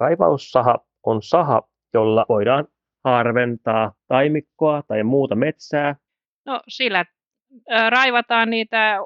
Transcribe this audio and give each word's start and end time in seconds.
Raivaussaha 0.00 0.78
on 1.02 1.22
saha, 1.22 1.62
jolla 1.94 2.26
voidaan 2.28 2.66
harventaa 3.04 3.92
taimikkoa 4.08 4.82
tai 4.82 5.02
muuta 5.02 5.34
metsää. 5.34 5.96
No 6.46 6.60
sillä 6.68 7.04
raivataan 7.90 8.50
niitä 8.50 8.98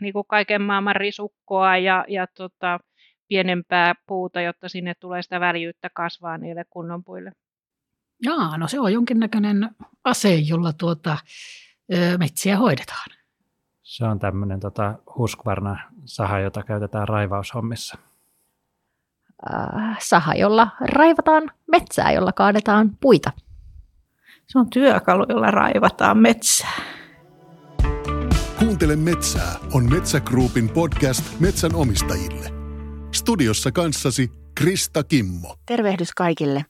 niin 0.00 0.12
kuin 0.12 0.26
kaiken 0.28 0.62
maailman 0.62 0.96
risukkoa 0.96 1.76
ja, 1.76 2.04
ja 2.08 2.26
tota, 2.26 2.80
pienempää 3.28 3.94
puuta, 4.06 4.40
jotta 4.40 4.68
sinne 4.68 4.94
tulee 5.00 5.22
sitä 5.22 5.40
väljyyttä 5.40 5.90
kasvaa 5.94 6.38
niille 6.38 6.64
kunnon 6.70 7.04
puille. 7.04 7.32
Jaa, 8.24 8.58
no 8.58 8.68
se 8.68 8.80
on 8.80 8.92
jonkinnäköinen 8.92 9.70
ase, 10.04 10.34
jolla 10.34 10.72
tuota, 10.72 11.16
metsiä 12.18 12.56
hoidetaan. 12.56 13.06
Se 13.82 14.04
on 14.04 14.18
tämmöinen 14.18 14.60
tota, 14.60 14.94
huskvarna 15.18 15.78
saha, 16.04 16.38
jota 16.38 16.62
käytetään 16.62 17.08
raivaushommissa. 17.08 17.98
Äh, 19.52 19.96
saha, 20.00 20.34
jolla 20.34 20.68
raivataan 20.80 21.50
metsää, 21.70 22.12
jolla 22.12 22.32
kaadetaan 22.32 22.90
puita. 23.00 23.30
Se 24.46 24.58
on 24.58 24.70
työkalu, 24.70 25.26
jolla 25.28 25.50
raivataan 25.50 26.18
metsää. 26.18 26.72
Kuuntele 28.58 28.96
metsää 28.96 29.54
on 29.72 29.90
Metsä 29.92 30.20
Groupin 30.20 30.68
podcast 30.68 31.40
metsän 31.40 31.74
omistajille. 31.74 32.50
Studiossa 33.12 33.72
kanssasi 33.72 34.32
Krista 34.54 35.04
Kimmo. 35.04 35.56
Tervehdys 35.66 36.12
kaikille. 36.12 36.64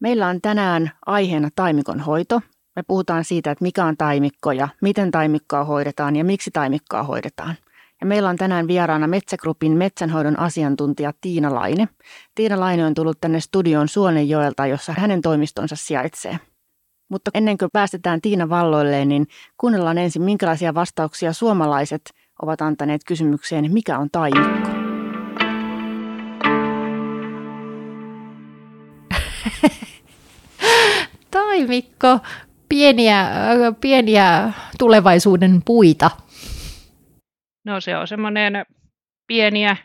Meillä 0.00 0.26
on 0.28 0.40
tänään 0.40 0.90
aiheena 1.06 1.48
taimikon 1.54 2.00
hoito. 2.00 2.40
Me 2.76 2.82
puhutaan 2.82 3.24
siitä, 3.24 3.50
että 3.50 3.62
mikä 3.62 3.84
on 3.84 3.96
taimikko 3.96 4.52
ja 4.52 4.68
miten 4.82 5.10
taimikkoa 5.10 5.64
hoidetaan 5.64 6.16
ja 6.16 6.24
miksi 6.24 6.50
taimikkoa 6.50 7.02
hoidetaan. 7.02 7.54
Ja 8.00 8.06
meillä 8.06 8.28
on 8.28 8.36
tänään 8.36 8.68
vieraana 8.68 9.06
Metsägrupin 9.06 9.72
metsänhoidon 9.72 10.38
asiantuntija 10.38 11.12
Tiina 11.20 11.54
Laine. 11.54 11.88
Tiina 12.34 12.60
Laine 12.60 12.86
on 12.86 12.94
tullut 12.94 13.20
tänne 13.20 13.40
studioon 13.40 13.88
Suonenjoelta, 13.88 14.66
jossa 14.66 14.94
hänen 14.98 15.20
toimistonsa 15.20 15.76
sijaitsee. 15.76 16.38
Mutta 17.10 17.30
ennen 17.34 17.58
kuin 17.58 17.70
päästetään 17.72 18.20
Tiina 18.20 18.48
valloilleen, 18.48 19.08
niin 19.08 19.26
kuunnellaan 19.60 19.98
ensin, 19.98 20.22
minkälaisia 20.22 20.74
vastauksia 20.74 21.32
suomalaiset 21.32 22.02
ovat 22.42 22.60
antaneet 22.60 23.04
kysymykseen, 23.06 23.72
mikä 23.72 23.98
on 23.98 24.08
taimikko. 24.12 24.68
taimikko, 31.30 32.18
pieniä, 32.68 33.28
pieniä 33.80 34.52
tulevaisuuden 34.78 35.62
puita. 35.64 36.10
No 37.64 37.80
se 37.80 37.96
on 37.96 38.08
semmoinen 38.08 38.66
pieniä 39.26 39.76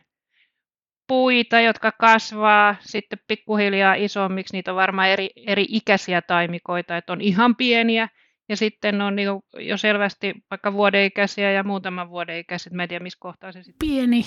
puita, 1.08 1.60
jotka 1.60 1.92
kasvaa 1.92 2.76
sitten 2.80 3.20
pikkuhiljaa 3.28 3.94
isommiksi. 3.94 4.54
Niitä 4.54 4.72
on 4.72 4.78
varmaan 4.78 5.10
eri, 5.10 5.30
eri 5.48 5.66
ikäisiä 5.70 6.22
taimikoita, 6.22 6.98
että 6.98 7.14
on 7.14 7.22
ihan 7.22 7.56
pieniä 7.56 8.10
ja 8.50 8.58
sitten 8.58 9.02
on 9.02 9.16
niin 9.16 9.30
jo 9.60 9.78
selvästi 9.78 10.34
vaikka 10.52 10.74
vuodeikäisiä 10.74 11.52
ja 11.52 11.64
muutaman 11.64 12.10
vuoden 12.10 12.38
ikäiset. 12.38 12.74
Mä 12.74 12.84
en 12.84 12.90
tiedä, 12.90 13.04
missä 13.04 13.20
kohtaa 13.22 13.52
se 13.52 13.64
sitten. 13.64 13.88
Pieni. 13.88 14.26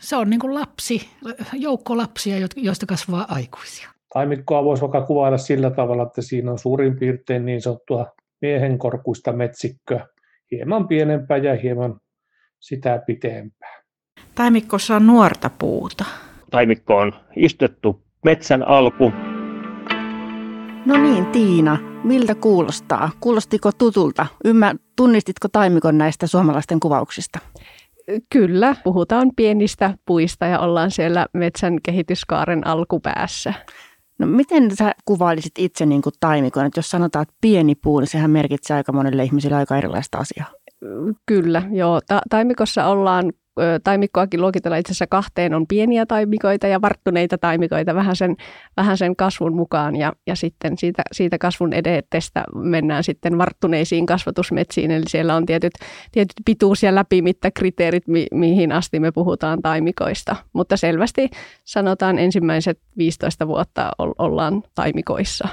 Se 0.00 0.16
on 0.16 0.30
niin 0.30 0.40
kuin 0.40 0.54
lapsi, 0.54 1.10
joukko 1.52 1.96
lapsia, 1.96 2.36
joista 2.56 2.86
kasvaa 2.86 3.26
aikuisia. 3.28 3.88
Taimikkoa 4.12 4.64
voisi 4.64 4.80
vaikka 4.80 5.02
kuvailla 5.02 5.38
sillä 5.38 5.70
tavalla, 5.70 6.02
että 6.02 6.22
siinä 6.22 6.50
on 6.50 6.58
suurin 6.58 6.98
piirtein 6.98 7.46
niin 7.46 7.62
sanottua 7.62 8.06
miehenkorkuista 8.42 9.32
metsikköä, 9.32 10.06
hieman 10.50 10.88
pienempää 10.88 11.36
ja 11.36 11.56
hieman 11.56 12.00
sitä 12.60 13.02
pitempää. 13.06 13.82
Taimikkossa 14.34 14.96
on 14.96 15.06
nuorta 15.06 15.50
puuta. 15.50 16.04
Taimikko 16.50 16.96
on 16.96 17.12
istettu 17.36 18.02
metsän 18.24 18.68
alku. 18.68 19.12
No 20.86 20.96
niin, 20.96 21.26
Tiina, 21.26 21.78
miltä 22.04 22.34
kuulostaa? 22.34 23.10
Kuulostiko 23.20 23.72
tutulta? 23.72 24.26
Ymmär, 24.44 24.76
tunnistitko 24.96 25.48
taimikon 25.52 25.98
näistä 25.98 26.26
suomalaisten 26.26 26.80
kuvauksista? 26.80 27.38
Kyllä, 28.32 28.76
puhutaan 28.84 29.30
pienistä 29.36 29.94
puista 30.06 30.46
ja 30.46 30.58
ollaan 30.58 30.90
siellä 30.90 31.26
metsän 31.32 31.78
kehityskaaren 31.82 32.66
alkupäässä. 32.66 33.54
No 34.18 34.26
miten 34.26 34.76
sä 34.76 34.94
kuvailisit 35.04 35.52
itse 35.58 35.86
niin 35.86 36.02
kuin 36.02 36.12
taimikon? 36.20 36.66
Että 36.66 36.78
jos 36.78 36.90
sanotaan, 36.90 37.22
että 37.22 37.34
pieni 37.40 37.74
puu, 37.74 38.00
niin 38.00 38.08
sehän 38.08 38.30
merkitsee 38.30 38.76
aika 38.76 38.92
monelle 38.92 39.24
ihmiselle 39.24 39.56
aika 39.56 39.78
erilaista 39.78 40.18
asiaa. 40.18 40.50
Kyllä, 41.26 41.62
joo. 41.70 42.00
Ta- 42.06 42.20
taimikossa 42.30 42.86
ollaan 42.86 43.32
taimikkoakin 43.84 44.40
luokitellaan 44.40 44.80
itse 44.80 44.90
asiassa 44.90 45.06
kahteen. 45.06 45.54
On 45.54 45.66
pieniä 45.66 46.06
taimikoita 46.06 46.66
ja 46.66 46.82
varttuneita 46.82 47.38
taimikoita 47.38 47.94
vähän 47.94 48.16
sen, 48.16 48.36
vähän 48.76 48.98
sen 48.98 49.16
kasvun 49.16 49.56
mukaan. 49.56 49.96
Ja, 49.96 50.12
ja 50.26 50.36
sitten 50.36 50.78
siitä, 50.78 51.02
siitä 51.12 51.38
kasvun 51.38 51.72
edetestä 51.72 52.44
mennään 52.54 53.04
sitten 53.04 53.38
varttuneisiin 53.38 54.06
kasvatusmetsiin. 54.06 54.90
Eli 54.90 55.04
siellä 55.08 55.36
on 55.36 55.46
tietyt, 55.46 55.72
tietyt 56.12 56.34
pituus- 56.44 56.82
ja 56.82 56.94
läpimittakriteerit, 56.94 58.08
mi, 58.08 58.26
mihin 58.32 58.72
asti 58.72 59.00
me 59.00 59.12
puhutaan 59.12 59.62
taimikoista. 59.62 60.36
Mutta 60.52 60.76
selvästi 60.76 61.30
sanotaan 61.64 62.18
ensimmäiset 62.18 62.78
15 62.98 63.46
vuotta 63.46 63.90
ollaan 63.98 64.62
taimikoissa. 64.74 65.48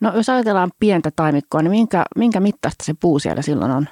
No 0.00 0.12
jos 0.16 0.28
ajatellaan 0.28 0.70
pientä 0.80 1.10
taimikkoa, 1.16 1.62
niin 1.62 1.70
minkä, 1.70 2.04
minkä 2.16 2.40
mittaista 2.40 2.84
se 2.84 2.94
puu 3.00 3.18
siellä 3.18 3.42
silloin 3.42 3.70
on? 3.70 3.86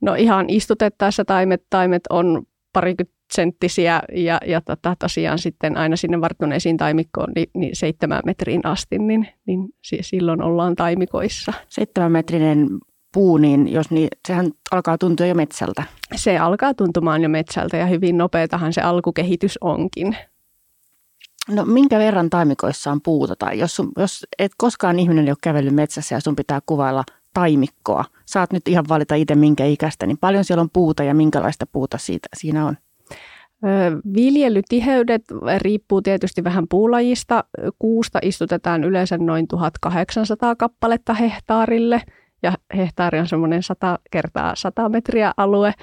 No 0.00 0.14
ihan 0.14 0.46
istutettaessa 0.48 1.24
taimet, 1.24 1.62
taimet 1.70 2.02
on 2.10 2.42
parikymmentä 2.72 3.22
senttisiä 3.32 4.02
ja, 4.14 4.40
ja 4.46 4.60
tota, 4.60 4.96
tosiaan 4.98 5.38
sitten 5.38 5.76
aina 5.76 5.96
sinne 5.96 6.20
varttuneisiin 6.20 6.76
taimikkoon 6.76 7.32
niin, 7.34 7.50
niin 7.54 7.76
seitsemän 7.76 8.20
metriin 8.24 8.66
asti, 8.66 8.98
niin, 8.98 9.28
niin 9.46 9.68
silloin 10.00 10.42
ollaan 10.42 10.76
taimikoissa. 10.76 11.52
Seitsemän 11.68 12.12
metrinen 12.12 12.68
puu, 13.14 13.36
niin 13.36 13.68
jos 13.68 13.90
niin, 13.90 14.08
sehän 14.28 14.50
alkaa 14.70 14.98
tuntua 14.98 15.26
jo 15.26 15.34
metsältä. 15.34 15.82
Se 16.14 16.38
alkaa 16.38 16.74
tuntumaan 16.74 17.22
jo 17.22 17.28
metsältä 17.28 17.76
ja 17.76 17.86
hyvin 17.86 18.18
nopeatahan 18.18 18.72
se 18.72 18.80
alkukehitys 18.80 19.58
onkin. 19.60 20.16
No 21.50 21.64
minkä 21.64 21.98
verran 21.98 22.30
taimikoissa 22.30 22.90
on 22.92 23.00
puuta? 23.02 23.36
Tai 23.36 23.58
jos, 23.58 23.76
sun, 23.76 23.92
jos 23.96 24.26
et 24.38 24.52
koskaan 24.56 24.98
ihminen 24.98 25.28
ole 25.28 25.36
kävellyt 25.42 25.74
metsässä 25.74 26.14
ja 26.14 26.20
sun 26.20 26.36
pitää 26.36 26.60
kuvailla 26.66 27.04
taimikkoa. 27.34 28.04
Saat 28.26 28.52
nyt 28.52 28.68
ihan 28.68 28.84
valita 28.88 29.14
itse 29.14 29.34
minkä 29.34 29.64
ikäistä, 29.64 30.06
niin 30.06 30.18
paljon 30.18 30.44
siellä 30.44 30.62
on 30.62 30.70
puuta 30.72 31.04
ja 31.04 31.14
minkälaista 31.14 31.66
puuta 31.72 31.98
siitä, 31.98 32.28
siinä 32.36 32.66
on? 32.66 32.76
Viljelytiheydet 34.14 35.22
riippuu 35.58 36.02
tietysti 36.02 36.44
vähän 36.44 36.68
puulajista. 36.68 37.44
Kuusta 37.78 38.18
istutetaan 38.22 38.84
yleensä 38.84 39.18
noin 39.18 39.48
1800 39.48 40.56
kappaletta 40.56 41.14
hehtaarille 41.14 42.02
ja 42.42 42.52
hehtaari 42.76 43.18
on 43.18 43.28
semmoinen 43.28 43.62
100 43.62 43.98
kertaa 44.10 44.52
100 44.56 44.88
metriä 44.88 45.32
alue 45.36 45.74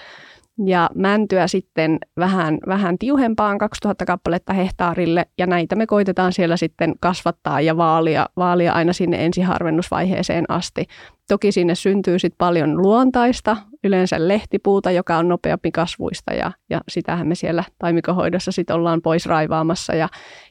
ja 0.65 0.89
mäntyä 0.95 1.47
sitten 1.47 1.97
vähän, 2.17 2.57
vähän 2.67 2.97
tiuhempaan 2.97 3.57
2000 3.57 4.05
kappaletta 4.05 4.53
hehtaarille 4.53 5.25
ja 5.37 5.47
näitä 5.47 5.75
me 5.75 5.87
koitetaan 5.87 6.33
siellä 6.33 6.57
sitten 6.57 6.93
kasvattaa 6.99 7.61
ja 7.61 7.77
vaalia, 7.77 8.25
vaalia 8.37 8.73
aina 8.73 8.93
sinne 8.93 9.25
ensiharvennusvaiheeseen 9.25 10.45
asti. 10.47 10.85
Toki 11.29 11.51
sinne 11.51 11.75
syntyy 11.75 12.19
sitten 12.19 12.37
paljon 12.37 12.81
luontaista, 12.81 13.57
yleensä 13.83 14.27
lehtipuuta, 14.27 14.91
joka 14.91 15.17
on 15.17 15.27
nopeampi 15.27 15.71
kasvuista 15.71 16.33
ja, 16.33 16.51
ja 16.69 16.81
sitähän 16.87 17.27
me 17.27 17.35
siellä 17.35 17.63
taimikohoidossa 17.79 18.51
sitten 18.51 18.75
ollaan 18.75 19.01
pois 19.01 19.25
raivaamassa 19.25 19.95
ja, 19.95 20.09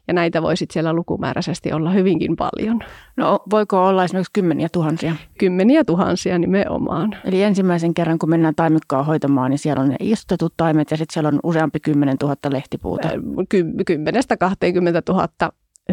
ja 0.08 0.14
näitä 0.14 0.42
voi 0.42 0.56
sitten 0.56 0.72
siellä 0.72 0.92
lukumääräisesti 0.92 1.72
olla 1.72 1.90
hyvinkin 1.90 2.36
paljon. 2.36 2.80
No 3.16 3.40
voiko 3.50 3.86
olla 3.86 4.04
esimerkiksi 4.04 4.32
kymmeniä 4.32 4.68
tuhansia? 4.72 5.16
Kymmeniä 5.38 5.84
tuhansia 5.84 6.38
nimenomaan. 6.38 7.16
Eli 7.24 7.42
ensimmäisen 7.42 7.94
kerran 7.94 8.18
kun 8.18 8.30
mennään 8.30 8.54
taimikkoa 8.54 9.02
hoitamaan, 9.02 9.50
niin 9.50 9.58
siellä 9.58 9.82
on 9.82 9.88
ne 9.88 9.96
istutetut 10.00 10.54
taimet 10.56 10.90
ja 10.90 10.96
sitten 10.96 11.14
siellä 11.14 11.28
on 11.28 11.40
useampi 11.42 11.80
kymmenen 11.80 12.18
tuhatta 12.18 12.52
lehtipuuta. 12.52 13.08
Ky- 13.48 13.72
kymmenestä 13.86 14.36
20 14.36 15.02
000 15.12 15.28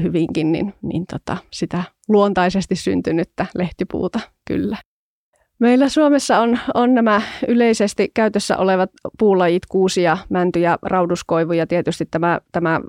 hyvinkin, 0.01 0.51
niin, 0.51 0.73
niin 0.81 1.05
tota, 1.07 1.37
sitä 1.51 1.83
luontaisesti 2.07 2.75
syntynyttä 2.75 3.45
lehtipuuta 3.55 4.19
kyllä. 4.47 4.77
Meillä 5.59 5.89
Suomessa 5.89 6.39
on, 6.39 6.59
on 6.73 6.93
nämä 6.93 7.21
yleisesti 7.47 8.11
käytössä 8.13 8.57
olevat 8.57 8.89
puulajit, 9.19 9.65
kuusia, 9.65 10.17
mänty 10.29 10.59
ja 10.59 10.79
rauduskoivu 10.81 11.53
ja 11.53 11.67
tietysti 11.67 12.05
tämä, 12.11 12.39
tämä 12.51 12.81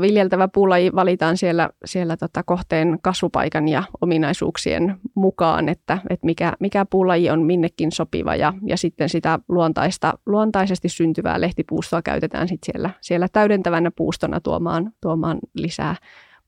viljeltävä 0.00 0.48
puulaji 0.48 0.94
valitaan 0.94 1.36
siellä, 1.36 1.70
siellä 1.84 2.16
tota 2.16 2.42
kohteen 2.42 2.98
kasvupaikan 3.02 3.68
ja 3.68 3.82
ominaisuuksien 4.00 4.96
mukaan, 5.14 5.68
että, 5.68 5.98
että 6.10 6.26
mikä, 6.26 6.52
mikä 6.60 6.86
puulaji 6.90 7.30
on 7.30 7.42
minnekin 7.42 7.92
sopiva 7.92 8.36
ja, 8.36 8.52
ja 8.66 8.76
sitten 8.76 9.08
sitä 9.08 9.38
luontaista, 9.48 10.12
luontaisesti 10.26 10.88
syntyvää 10.88 11.40
lehtipuustoa 11.40 12.02
käytetään 12.02 12.48
sitten 12.48 12.72
siellä, 12.72 12.90
siellä 13.00 13.28
täydentävänä 13.32 13.90
puustona 13.96 14.40
tuomaan, 14.40 14.92
tuomaan 15.00 15.38
lisää 15.54 15.96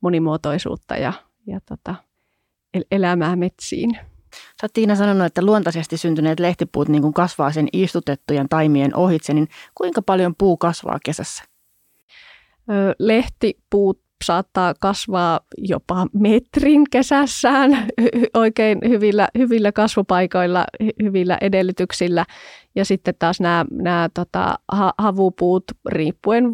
monimuotoisuutta 0.00 0.96
ja, 0.96 1.12
ja 1.46 1.60
tota, 1.60 1.94
elämää 2.90 3.36
metsiin. 3.36 3.98
Sä 4.32 4.64
oot 4.64 4.72
Tiina 4.72 4.96
sanonut, 4.96 5.26
että 5.26 5.44
luontaisesti 5.44 5.96
syntyneet 5.96 6.40
lehtipuut 6.40 6.88
niin 6.88 7.02
kuin 7.02 7.14
kasvaa 7.14 7.52
sen 7.52 7.68
istutettujen 7.72 8.48
taimien 8.48 8.96
ohitse, 8.96 9.34
niin 9.34 9.48
kuinka 9.74 10.02
paljon 10.02 10.34
puu 10.38 10.56
kasvaa 10.56 10.98
kesässä? 11.04 11.44
Lehtipuut 12.98 14.02
saattaa 14.24 14.74
kasvaa 14.80 15.40
jopa 15.58 16.06
metrin 16.12 16.84
kesässään 16.90 17.70
oikein 18.34 18.78
hyvillä, 18.88 19.28
hyvillä 19.38 19.72
kasvupaikoilla, 19.72 20.64
hyvillä 21.02 21.38
edellytyksillä. 21.40 22.24
Ja 22.74 22.84
sitten 22.84 23.14
taas 23.18 23.40
nämä, 23.40 23.64
nämä 23.70 24.08
tota, 24.14 24.58
havupuut 24.98 25.64
riippuen 25.88 26.44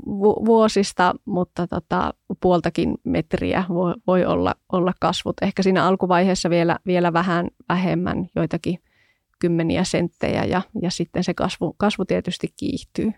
vuosista, 0.47 1.15
mutta 1.25 1.67
tota, 1.67 2.15
puoltakin 2.41 2.95
metriä 3.05 3.65
voi, 3.69 3.95
voi 4.07 4.25
olla, 4.25 4.55
olla 4.73 4.93
kasvut. 5.01 5.37
Ehkä 5.43 5.63
siinä 5.63 5.85
alkuvaiheessa 5.85 6.51
vielä, 6.51 6.79
vielä 6.87 7.13
vähän 7.13 7.49
vähemmän, 7.69 8.27
joitakin 8.37 8.79
kymmeniä 9.39 9.85
senttejä 9.85 10.45
ja, 10.45 10.63
ja 10.83 10.91
sitten 10.91 11.25
se 11.25 11.35
kasvu, 11.35 11.75
kasvu 11.79 12.05
tietysti 12.05 12.55
kiihtyy. 12.57 13.13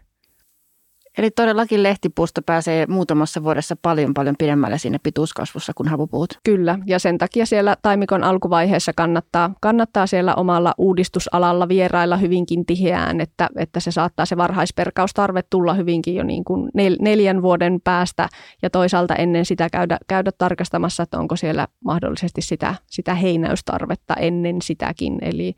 Eli 1.19 1.31
todellakin 1.31 1.83
lehtipuusto 1.83 2.43
pääsee 2.43 2.87
muutamassa 2.87 3.43
vuodessa 3.43 3.77
paljon 3.83 4.15
paljon 4.15 4.35
pidemmälle 4.39 4.79
siinä 4.79 4.99
pituuskasvussa 5.03 5.73
kuin 5.77 5.89
havupuut. 5.89 6.39
Kyllä, 6.45 6.79
ja 6.87 6.99
sen 6.99 7.19
takia 7.19 7.47
siellä 7.47 7.77
taimikon 7.83 8.25
alkuvaiheessa 8.25 8.93
kannattaa, 8.97 9.55
kannattaa 9.61 10.07
siellä 10.07 10.35
omalla 10.35 10.75
uudistusalalla 10.79 11.69
vierailla 11.69 12.17
hyvinkin 12.17 12.67
tiheään, 12.67 13.21
että, 13.21 13.49
että 13.57 13.81
se 13.81 13.91
saattaa 13.91 14.27
se 14.27 14.37
varhaisperkaustarve 14.37 15.43
tulla 15.51 15.75
hyvinkin 15.75 16.15
jo 16.15 16.23
niin 16.23 16.45
kuin 16.45 16.71
nel, 16.75 16.97
neljän 17.01 17.43
vuoden 17.43 17.81
päästä 17.85 18.29
ja 18.63 18.71
toisaalta 18.71 19.15
ennen 19.15 19.45
sitä 19.45 19.69
käydä, 19.73 19.99
käydä 20.09 20.31
tarkastamassa, 20.39 21.03
että 21.03 21.19
onko 21.19 21.37
siellä 21.37 21.69
mahdollisesti 21.85 22.43
sitä, 22.43 22.75
sitä 22.87 23.15
heinäystarvetta 23.15 24.15
ennen 24.15 24.63
sitäkin. 24.63 25.19
Eli, 25.23 25.55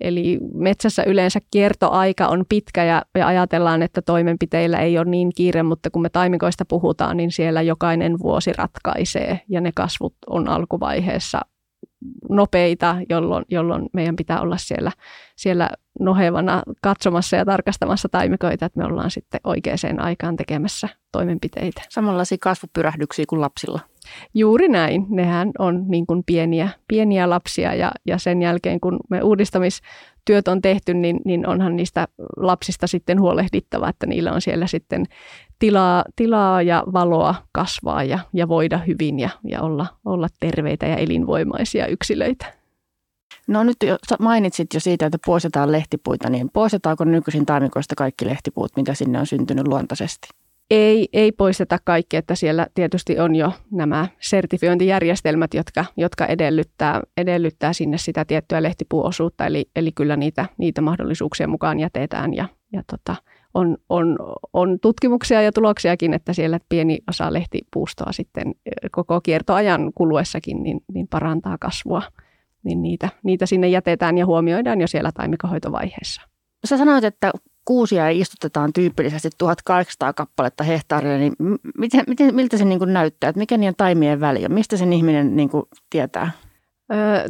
Eli 0.00 0.38
metsässä 0.54 1.02
yleensä 1.06 1.40
kiertoaika 1.50 2.26
on 2.26 2.44
pitkä 2.48 2.84
ja, 2.84 3.02
ja 3.14 3.26
ajatellaan, 3.26 3.82
että 3.82 4.02
toimenpiteillä 4.02 4.78
ei 4.78 4.98
ole 4.98 5.10
niin 5.10 5.30
kiire, 5.36 5.62
mutta 5.62 5.90
kun 5.90 6.02
me 6.02 6.08
taimikoista 6.08 6.64
puhutaan, 6.64 7.16
niin 7.16 7.32
siellä 7.32 7.62
jokainen 7.62 8.18
vuosi 8.18 8.52
ratkaisee 8.52 9.40
ja 9.48 9.60
ne 9.60 9.70
kasvut 9.74 10.14
on 10.26 10.48
alkuvaiheessa 10.48 11.40
nopeita, 12.28 12.96
jolloin, 13.08 13.44
jolloin 13.48 13.86
meidän 13.92 14.16
pitää 14.16 14.40
olla 14.40 14.56
siellä, 14.56 14.92
siellä 15.36 15.70
nohevana 16.00 16.62
katsomassa 16.82 17.36
ja 17.36 17.44
tarkastamassa 17.44 18.08
taimikoita, 18.08 18.66
että 18.66 18.80
me 18.80 18.86
ollaan 18.86 19.10
sitten 19.10 19.40
oikeaan 19.44 20.00
aikaan 20.00 20.36
tekemässä 20.36 20.88
toimenpiteitä. 21.12 21.82
Samanlaisia 21.88 22.38
kasvupyrähdyksiä 22.40 23.24
kuin 23.28 23.40
lapsilla. 23.40 23.80
Juuri 24.34 24.68
näin. 24.68 25.06
Nehän 25.08 25.50
on 25.58 25.84
niin 25.88 26.06
kuin 26.06 26.22
pieniä, 26.26 26.68
pieniä 26.88 27.30
lapsia 27.30 27.74
ja, 27.74 27.92
ja 28.06 28.18
sen 28.18 28.42
jälkeen 28.42 28.80
kun 28.80 29.00
me 29.10 29.22
uudistamistyöt 29.22 30.48
on 30.48 30.62
tehty, 30.62 30.94
niin, 30.94 31.20
niin 31.24 31.46
onhan 31.46 31.76
niistä 31.76 32.08
lapsista 32.36 32.86
sitten 32.86 33.20
huolehdittava, 33.20 33.88
että 33.88 34.06
niillä 34.06 34.32
on 34.32 34.40
siellä 34.40 34.66
sitten 34.66 35.06
tilaa, 35.58 36.04
tilaa 36.16 36.62
ja 36.62 36.84
valoa 36.92 37.34
kasvaa 37.52 38.04
ja, 38.04 38.18
ja 38.32 38.48
voida 38.48 38.78
hyvin 38.78 39.20
ja, 39.20 39.30
ja 39.44 39.62
olla, 39.62 39.86
olla 40.04 40.28
terveitä 40.40 40.86
ja 40.86 40.96
elinvoimaisia 40.96 41.86
yksilöitä. 41.86 42.46
No 43.46 43.64
nyt 43.64 43.76
jo, 43.84 43.96
mainitsit 44.18 44.74
jo 44.74 44.80
siitä, 44.80 45.06
että 45.06 45.18
poistetaan 45.26 45.72
lehtipuita, 45.72 46.30
niin 46.30 46.50
poistetaanko 46.52 47.04
nykyisin 47.04 47.46
taimikoista 47.46 47.94
kaikki 47.94 48.26
lehtipuut, 48.26 48.76
mitä 48.76 48.94
sinne 48.94 49.18
on 49.18 49.26
syntynyt 49.26 49.68
luontaisesti? 49.68 50.28
Ei, 50.70 51.08
ei 51.12 51.32
poisteta 51.32 51.78
kaikki, 51.84 52.16
että 52.16 52.34
siellä 52.34 52.66
tietysti 52.74 53.18
on 53.18 53.36
jo 53.36 53.52
nämä 53.70 54.08
sertifiointijärjestelmät, 54.20 55.54
jotka, 55.54 55.84
jotka 55.96 56.26
edellyttää, 56.26 57.00
edellyttää 57.16 57.72
sinne 57.72 57.98
sitä 57.98 58.24
tiettyä 58.24 58.62
lehtipuuosuutta, 58.62 59.46
eli, 59.46 59.70
eli 59.76 59.92
kyllä 59.92 60.16
niitä, 60.16 60.46
niitä 60.58 60.80
mahdollisuuksia 60.80 61.48
mukaan 61.48 61.80
jätetään 61.80 62.34
ja, 62.34 62.48
ja 62.72 62.82
tota, 62.90 63.16
on, 63.54 63.76
on, 63.88 64.18
on 64.52 64.80
tutkimuksia 64.80 65.42
ja 65.42 65.52
tuloksiakin, 65.52 66.14
että 66.14 66.32
siellä 66.32 66.58
pieni 66.68 66.98
osa 67.08 67.32
lehtipuustoa 67.32 68.12
sitten 68.12 68.54
koko 68.92 69.20
kiertoajan 69.20 69.92
kuluessakin 69.94 70.62
niin, 70.62 70.80
niin 70.92 71.08
parantaa 71.08 71.58
kasvua, 71.58 72.02
niin 72.62 72.82
niitä, 72.82 73.08
niitä 73.22 73.46
sinne 73.46 73.68
jätetään 73.68 74.18
ja 74.18 74.26
huomioidaan 74.26 74.80
jo 74.80 74.86
siellä 74.86 75.12
taimikohoitovaiheessa. 75.12 76.22
Sä 76.64 76.76
sanoit, 76.76 77.04
että 77.04 77.32
kuusia 77.64 78.08
istutetaan 78.08 78.72
tyypillisesti 78.72 79.30
1800 79.38 80.12
kappaletta 80.12 80.64
hehtaarille, 80.64 81.18
niin 81.18 81.32
miten, 81.78 82.04
miten, 82.06 82.34
miltä 82.34 82.56
se 82.56 82.64
niin 82.64 82.78
kuin 82.78 82.92
näyttää? 82.92 83.30
Että 83.30 83.38
mikä 83.38 83.56
niiden 83.56 83.74
taimien 83.76 84.20
väli 84.20 84.44
on? 84.44 84.52
Mistä 84.52 84.76
sen 84.76 84.92
ihminen 84.92 85.36
niin 85.36 85.48
kuin 85.48 85.64
tietää? 85.90 86.30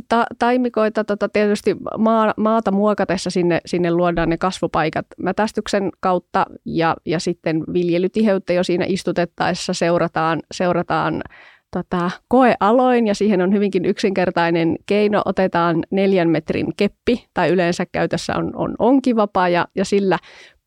Ta- 0.09 0.27
taimikoita 0.39 1.05
tota, 1.05 1.29
tietysti 1.29 1.77
maa, 1.99 2.35
maata 2.37 2.71
muokatessa 2.71 3.31
sinne, 3.31 3.61
sinne 3.67 3.91
luodaan 3.91 4.29
ne 4.29 4.39
kasvupaikat 4.39 5.07
mätästyksen 5.19 5.91
kautta 6.01 6.47
ja, 6.65 6.97
ja 7.07 7.21
sitten 7.21 7.65
viljelytiheyttä 7.73 8.53
jo 8.53 8.65
siinä 8.65 8.85
istutettaessa 8.89 9.73
seurataan, 9.73 10.41
seurataan 10.53 11.23
tota, 11.71 12.11
koealoin 12.29 13.07
ja 13.07 13.15
siihen 13.15 13.43
on 13.43 13.53
hyvinkin 13.53 13.85
yksinkertainen 13.85 14.77
keino. 14.87 15.23
Otetaan 15.25 15.85
neljän 15.91 16.29
metrin 16.29 16.67
keppi 16.77 17.27
tai 17.35 17.51
yleensä 17.51 17.87
käytössä 17.93 18.33
on, 18.37 18.57
on 18.57 18.75
onkivapa 18.79 19.49
ja, 19.49 19.67
ja 19.75 19.85
sillä 19.85 20.19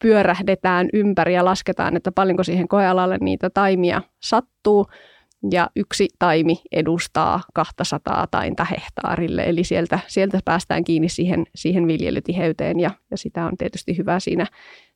pyörähdetään 0.01 0.90
ympäri 0.94 1.33
ja 1.33 1.45
lasketaan, 1.45 1.95
että 1.95 2.12
paljonko 2.12 2.44
siihen 2.44 2.68
koealalle 2.68 3.18
niitä 3.22 3.50
taimia 3.50 4.01
sattuu. 4.24 4.86
Ja 5.51 5.69
yksi 5.75 6.07
taimi 6.19 6.62
edustaa 6.72 7.42
200 7.54 8.28
tainta 8.31 8.66
hehtaarille, 8.66 9.44
eli 9.44 9.63
sieltä, 9.63 10.00
sieltä 10.07 10.39
päästään 10.45 10.84
kiinni 10.84 11.10
siihen, 11.10 11.45
siihen 11.56 11.88
viljelytiheyteen 11.88 12.80
ja, 12.80 12.92
ja 13.12 13.18
sitä 13.18 13.45
on 13.45 13.57
tietysti 13.57 13.98
hyvä 13.98 14.19
siinä, 14.19 14.45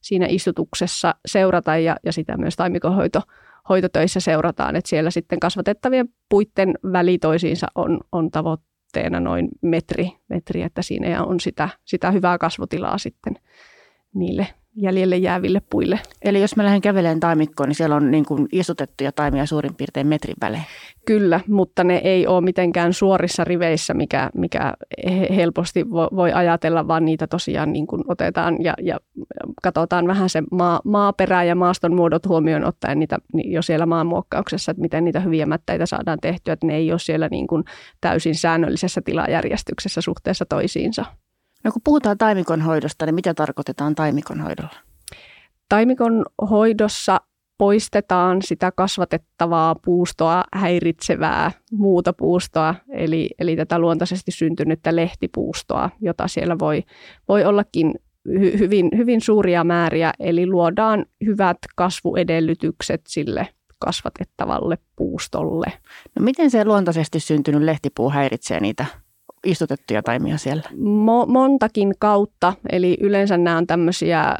siinä 0.01 0.25
istutuksessa 0.29 1.15
seurata 1.25 1.77
ja, 1.77 1.97
ja 2.05 2.13
sitä 2.13 2.37
myös 2.37 2.55
taimikohoito 2.55 3.21
hoitotöissä 3.69 4.19
seurataan, 4.19 4.75
että 4.75 4.89
siellä 4.89 5.11
sitten 5.11 5.39
kasvatettavien 5.39 6.09
puitten 6.29 6.73
väli 6.91 7.17
toisiinsa 7.17 7.67
on, 7.75 7.99
on 8.11 8.31
tavoitteena 8.31 9.19
noin 9.19 9.49
metri, 9.61 10.11
metri, 10.29 10.61
että 10.61 10.81
siinä 10.81 11.23
on 11.23 11.39
sitä, 11.39 11.69
sitä 11.85 12.11
hyvää 12.11 12.37
kasvutilaa 12.37 12.97
sitten 12.97 13.33
niille 14.13 14.47
jäljelle 14.75 15.17
jääville 15.17 15.61
puille. 15.69 15.99
Eli 16.21 16.41
jos 16.41 16.55
mä 16.55 16.63
lähden 16.63 16.81
käveleen 16.81 17.19
taimikkoon, 17.19 17.69
niin 17.69 17.75
siellä 17.75 17.95
on 17.95 18.11
niin 18.11 18.25
kuin 18.25 18.47
istutettuja 18.51 19.11
taimia 19.11 19.45
suurin 19.45 19.75
piirtein 19.75 20.07
metrin 20.07 20.35
välein. 20.41 20.63
Kyllä, 21.05 21.39
mutta 21.47 21.83
ne 21.83 21.97
ei 21.97 22.27
ole 22.27 22.41
mitenkään 22.41 22.93
suorissa 22.93 23.43
riveissä, 23.43 23.93
mikä, 23.93 24.29
mikä 24.33 24.73
helposti 25.35 25.89
voi 25.89 26.33
ajatella, 26.33 26.87
vaan 26.87 27.05
niitä 27.05 27.27
tosiaan 27.27 27.73
niin 27.73 27.87
kuin 27.87 28.03
otetaan 28.07 28.63
ja, 28.63 28.73
ja 28.81 28.99
katsotaan 29.63 30.07
vähän 30.07 30.29
se 30.29 30.43
maa, 30.51 30.81
maaperä 30.83 31.43
ja 31.43 31.55
maaston 31.55 31.95
muodot 31.95 32.27
huomioon 32.27 32.65
ottaen 32.65 32.99
niitä 32.99 33.17
jo 33.33 33.61
siellä 33.61 33.85
maanmuokkauksessa, 33.85 34.71
että 34.71 34.81
miten 34.81 35.05
niitä 35.05 35.19
hyviä 35.19 35.45
mättäitä 35.45 35.85
saadaan 35.85 36.19
tehtyä, 36.21 36.53
että 36.53 36.67
ne 36.67 36.75
ei 36.75 36.91
ole 36.91 36.99
siellä 36.99 37.27
niin 37.31 37.47
kuin 37.47 37.63
täysin 38.01 38.35
säännöllisessä 38.35 39.01
tilajärjestyksessä 39.05 40.01
suhteessa 40.01 40.45
toisiinsa. 40.45 41.05
No 41.63 41.71
kun 41.71 41.81
puhutaan 41.85 42.17
taimikon 42.17 42.61
hoidosta, 42.61 43.05
niin 43.05 43.15
mitä 43.15 43.33
tarkoitetaan 43.33 43.95
taimikon 43.95 44.41
hoidolla? 44.41 44.75
Taimikon 45.69 46.25
hoidossa 46.49 47.21
poistetaan 47.57 48.41
sitä 48.41 48.71
kasvatettavaa 48.71 49.75
puustoa 49.75 50.43
häiritsevää 50.53 51.51
muuta 51.71 52.13
puustoa, 52.13 52.75
eli, 52.89 53.29
eli 53.39 53.55
tätä 53.55 53.79
luontaisesti 53.79 54.31
syntynyttä 54.31 54.95
lehtipuustoa, 54.95 55.89
jota 56.01 56.27
siellä 56.27 56.59
voi, 56.59 56.83
voi 57.27 57.45
ollakin 57.45 57.95
hy, 58.39 58.59
hyvin, 58.59 58.89
hyvin 58.97 59.21
suuria 59.21 59.63
määriä, 59.63 60.13
eli 60.19 60.47
luodaan 60.47 61.05
hyvät 61.25 61.57
kasvuedellytykset 61.75 63.01
sille 63.07 63.47
kasvatettavalle 63.79 64.77
puustolle. 64.95 65.73
No 66.19 66.25
miten 66.25 66.51
se 66.51 66.65
luontaisesti 66.65 67.19
syntynyt 67.19 67.61
lehtipuu 67.61 68.09
häiritsee 68.09 68.59
niitä 68.59 68.85
istutettuja 69.45 70.03
taimia 70.03 70.37
siellä? 70.37 70.63
Mo- 70.73 71.27
montakin 71.27 71.93
kautta, 71.99 72.53
eli 72.71 72.97
yleensä 73.01 73.37
nämä 73.37 73.57
on 73.57 73.67
tämmöisiä 73.67 74.35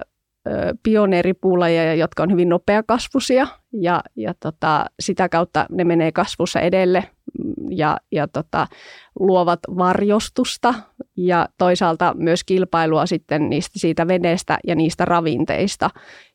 pioneeripuulajeja, 0.83 1.95
jotka 1.95 2.23
on 2.23 2.31
hyvin 2.31 2.49
nopeakasvuisia 2.49 3.47
ja, 3.73 4.03
ja 4.15 4.33
tota, 4.39 4.85
sitä 4.99 5.29
kautta 5.29 5.65
ne 5.71 5.83
menee 5.83 6.11
kasvussa 6.11 6.59
edelle 6.59 7.03
ja, 7.69 7.97
ja 8.11 8.27
tota, 8.27 8.67
luovat 9.19 9.59
varjostusta 9.77 10.73
ja 11.17 11.49
toisaalta 11.57 12.13
myös 12.17 12.43
kilpailua 12.43 13.05
sitten 13.05 13.49
niistä, 13.49 13.79
siitä 13.79 14.07
vedestä 14.07 14.57
ja 14.67 14.75
niistä 14.75 15.05
ravinteista. 15.05 15.89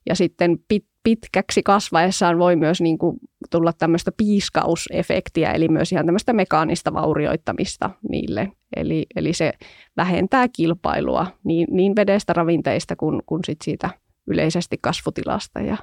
Ja 0.09 0.15
sitten 0.15 0.59
pit, 0.69 0.87
pitkäksi 1.07 1.63
kasvaessaan 1.63 2.39
voi 2.39 2.57
myös 2.57 2.81
niin 2.81 2.99
kuin 2.99 3.17
tulla 3.51 3.73
tämmöistä 3.73 4.13
piiskausefektiä, 4.17 5.53
eli 5.53 5.69
myös 5.69 5.93
ihan 5.93 6.07
tämmöistä 6.07 6.33
mekaanista 6.33 6.93
vaurioittamista 6.93 7.91
niille. 8.09 8.53
Eli, 8.77 9.07
eli 9.17 9.33
se 9.33 9.53
vähentää 9.97 10.49
kilpailua 10.49 11.27
niin, 11.45 11.67
niin 11.71 11.97
vedestä, 11.97 12.33
ravinteista 12.33 12.97
kuin, 12.97 13.23
kuin 13.27 13.45
sit 13.47 13.59
siitä 13.65 13.91
yleisesti 14.27 14.79
kasvutilasta. 14.83 15.61
Ja 15.61 15.77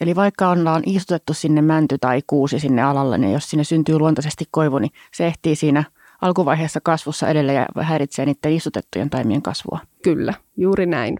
Eli 0.00 0.16
vaikka 0.16 0.50
ollaan 0.50 0.82
istutettu 0.86 1.34
sinne 1.34 1.62
mänty 1.62 1.98
tai 2.00 2.22
kuusi 2.26 2.60
sinne 2.60 2.82
alalle, 2.82 3.18
niin 3.18 3.32
jos 3.32 3.50
sinne 3.50 3.64
syntyy 3.64 3.98
luontaisesti 3.98 4.44
koivu, 4.50 4.78
niin 4.78 4.90
se 5.14 5.26
ehtii 5.26 5.56
siinä 5.56 5.84
alkuvaiheessa 6.20 6.80
kasvussa 6.80 7.28
edelleen 7.28 7.66
ja 7.76 7.82
häiritsee 7.82 8.26
niiden 8.26 8.52
istutettujen 8.52 9.10
taimien 9.10 9.42
kasvua. 9.42 9.78
Kyllä, 10.02 10.34
juuri 10.56 10.86
näin. 10.86 11.18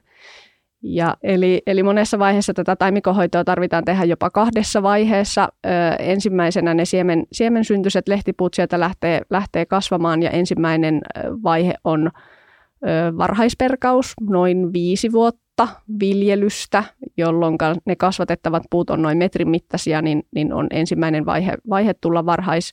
Ja 0.82 1.16
eli, 1.23 1.62
eli 1.66 1.82
monessa 1.82 2.18
vaiheessa 2.18 2.54
tätä 2.54 2.76
taimikohoitoa 2.76 3.44
tarvitaan 3.44 3.85
tehdä 3.85 4.04
jopa 4.04 4.30
kahdessa 4.30 4.82
vaiheessa. 4.82 5.49
Ö, 5.66 5.68
ensimmäisenä 5.99 6.75
ne 6.75 6.85
siemen, 6.85 7.26
siemensyntyset 7.32 8.08
lehtipuut 8.08 8.54
sieltä 8.54 8.80
lähtee, 8.80 9.20
lähtee 9.30 9.66
kasvamaan 9.66 10.23
ja 10.23 10.30
ensimmäinen 10.30 11.00
vaihe 11.42 11.75
on 11.85 12.06
ö, 12.06 12.88
varhaisperkaus, 13.18 14.14
noin 14.20 14.73
viisi 14.73 15.12
vuotta 15.12 15.68
viljelystä, 16.00 16.85
jolloin 17.16 17.56
ne 17.85 17.97
kasvatettavat 17.97 18.62
puut 18.70 18.90
on 18.90 19.02
noin 19.02 19.18
metrin 19.18 19.49
mittaisia, 19.49 20.02
niin, 20.02 20.23
niin 20.35 20.52
on 20.52 20.66
ensimmäinen 20.70 21.26
vaihe, 21.26 21.54
vaihe 21.70 21.94
tulla 21.94 22.26
varhais, 22.26 22.73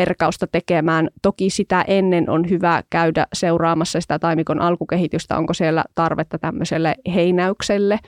perkausta 0.00 0.46
tekemään. 0.46 1.08
Toki 1.22 1.50
sitä 1.50 1.84
ennen 1.86 2.30
on 2.30 2.50
hyvä 2.50 2.82
käydä 2.90 3.26
seuraamassa 3.32 4.00
sitä 4.00 4.18
taimikon 4.18 4.60
alkukehitystä, 4.60 5.36
onko 5.36 5.54
siellä 5.54 5.84
tarvetta 5.94 6.38
tämmöiselle 6.38 6.94
heinäykselle, 7.14 7.98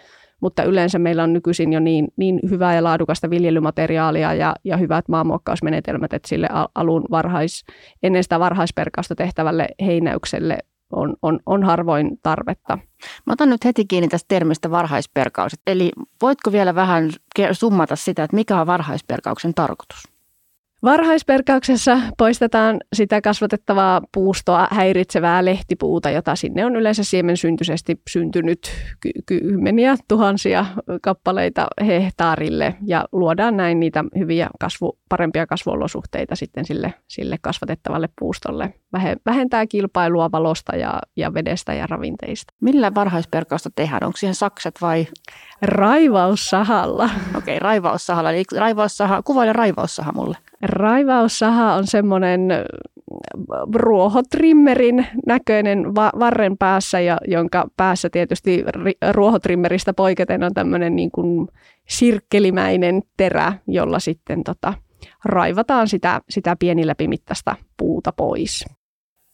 mutta 0.40 0.62
yleensä 0.62 0.98
meillä 0.98 1.22
on 1.22 1.32
nykyisin 1.32 1.72
jo 1.72 1.80
niin, 1.80 2.08
niin 2.16 2.40
hyvää 2.50 2.74
ja 2.74 2.84
laadukasta 2.84 3.30
viljelymateriaalia 3.30 4.34
ja, 4.34 4.54
ja 4.64 4.76
hyvät 4.76 5.08
maanmuokkausmenetelmät, 5.08 6.12
että 6.12 6.28
sille 6.28 6.48
alun 6.74 7.04
varhais, 7.10 7.64
ennen 8.02 8.22
sitä 8.22 8.40
varhaisperkausta 8.40 9.14
tehtävälle 9.14 9.68
heinäykselle 9.86 10.58
on, 10.92 11.16
on, 11.22 11.40
on 11.46 11.62
harvoin 11.62 12.18
tarvetta. 12.22 12.78
Mä 13.26 13.32
otan 13.32 13.50
nyt 13.50 13.64
heti 13.64 13.84
kiinni 13.84 14.08
tästä 14.08 14.28
termistä 14.28 14.70
varhaisperkaus. 14.70 15.52
Eli 15.66 15.92
voitko 16.22 16.52
vielä 16.52 16.74
vähän 16.74 17.10
summata 17.52 17.96
sitä, 17.96 18.24
että 18.24 18.36
mikä 18.36 18.60
on 18.60 18.66
varhaisperkauksen 18.66 19.54
tarkoitus? 19.54 20.11
Varhaisperkauksessa 20.84 21.98
poistetaan 22.18 22.80
sitä 22.92 23.20
kasvatettavaa 23.20 24.00
puustoa 24.14 24.68
häiritsevää 24.70 25.44
lehtipuuta, 25.44 26.10
jota 26.10 26.36
sinne 26.36 26.64
on 26.64 26.76
yleensä 26.76 27.04
siemensyntyisesti 27.04 28.00
syntynyt 28.10 28.70
ky- 29.00 29.10
kymmeniä 29.26 29.96
tuhansia 30.08 30.66
kappaleita 31.02 31.66
hehtaarille 31.86 32.74
ja 32.86 33.04
luodaan 33.12 33.56
näin 33.56 33.80
niitä 33.80 34.04
hyviä 34.18 34.48
kasvu, 34.60 34.98
parempia 35.08 35.46
kasvuolosuhteita 35.46 36.36
sitten 36.36 36.64
sille, 36.64 36.94
sille 37.08 37.36
kasvatettavalle 37.42 38.08
puustolle. 38.20 38.74
Vähentää 39.26 39.66
kilpailua 39.66 40.32
valosta 40.32 40.76
ja, 40.76 40.98
ja 41.16 41.34
vedestä 41.34 41.74
ja 41.74 41.86
ravinteista. 41.86 42.54
Millä 42.60 42.94
varhaisperkausta 42.94 43.70
tehdään? 43.74 44.04
Onko 44.04 44.16
siihen 44.16 44.34
sakset 44.34 44.74
vai? 44.80 45.06
Raivaussahalla. 45.62 47.04
Okei, 47.38 47.38
okay, 47.38 47.58
raivaussahalla. 47.58 48.30
Eli 48.30 48.42
raivaussaha, 48.58 49.22
kuvaile 49.22 49.52
raivaussaha 49.52 50.12
mulle. 50.12 50.36
Raivaussaha 50.62 51.74
on 51.74 51.86
semmoinen 51.86 52.48
ruohotrimmerin 53.74 55.06
näköinen 55.26 55.94
va- 55.94 56.12
varren 56.18 56.58
päässä, 56.58 57.00
ja, 57.00 57.18
jonka 57.28 57.68
päässä 57.76 58.10
tietysti 58.10 58.62
ri- 58.62 59.12
ruohotrimmeristä 59.12 59.94
poiketen 59.94 60.44
on 60.44 60.54
tämmöinen 60.54 60.96
niin 60.96 61.10
kuin 61.10 61.48
sirkkelimäinen 61.88 63.02
terä, 63.16 63.52
jolla 63.66 63.98
sitten 63.98 64.44
tota, 64.44 64.74
raivataan 65.24 65.88
sitä, 65.88 66.20
sitä 66.30 66.56
pieniläpimittaista 66.58 67.56
puuta 67.76 68.12
pois. 68.12 68.64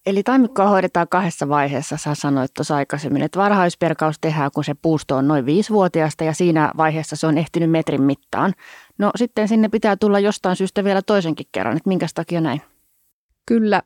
Eli 0.08 0.22
taimikkoa 0.22 0.68
hoidetaan 0.68 1.08
kahdessa 1.08 1.48
vaiheessa, 1.48 1.96
sä 1.96 2.14
sanoit 2.14 2.54
tuossa 2.54 2.76
aikaisemmin, 2.76 3.22
että 3.22 3.38
varhaisperkaus 3.38 4.16
tehdään, 4.20 4.50
kun 4.54 4.64
se 4.64 4.74
puusto 4.82 5.16
on 5.16 5.28
noin 5.28 5.46
viisivuotiaasta 5.46 6.24
ja 6.24 6.34
siinä 6.34 6.72
vaiheessa 6.76 7.16
se 7.16 7.26
on 7.26 7.38
ehtinyt 7.38 7.70
metrin 7.70 8.02
mittaan. 8.02 8.54
No 8.98 9.10
sitten 9.16 9.48
sinne 9.48 9.68
pitää 9.68 9.96
tulla 9.96 10.18
jostain 10.18 10.56
syystä 10.56 10.84
vielä 10.84 11.02
toisenkin 11.02 11.46
kerran, 11.52 11.76
että 11.76 11.88
minkä 11.88 12.06
takia 12.14 12.40
näin? 12.40 12.62
Kyllä, 13.49 13.83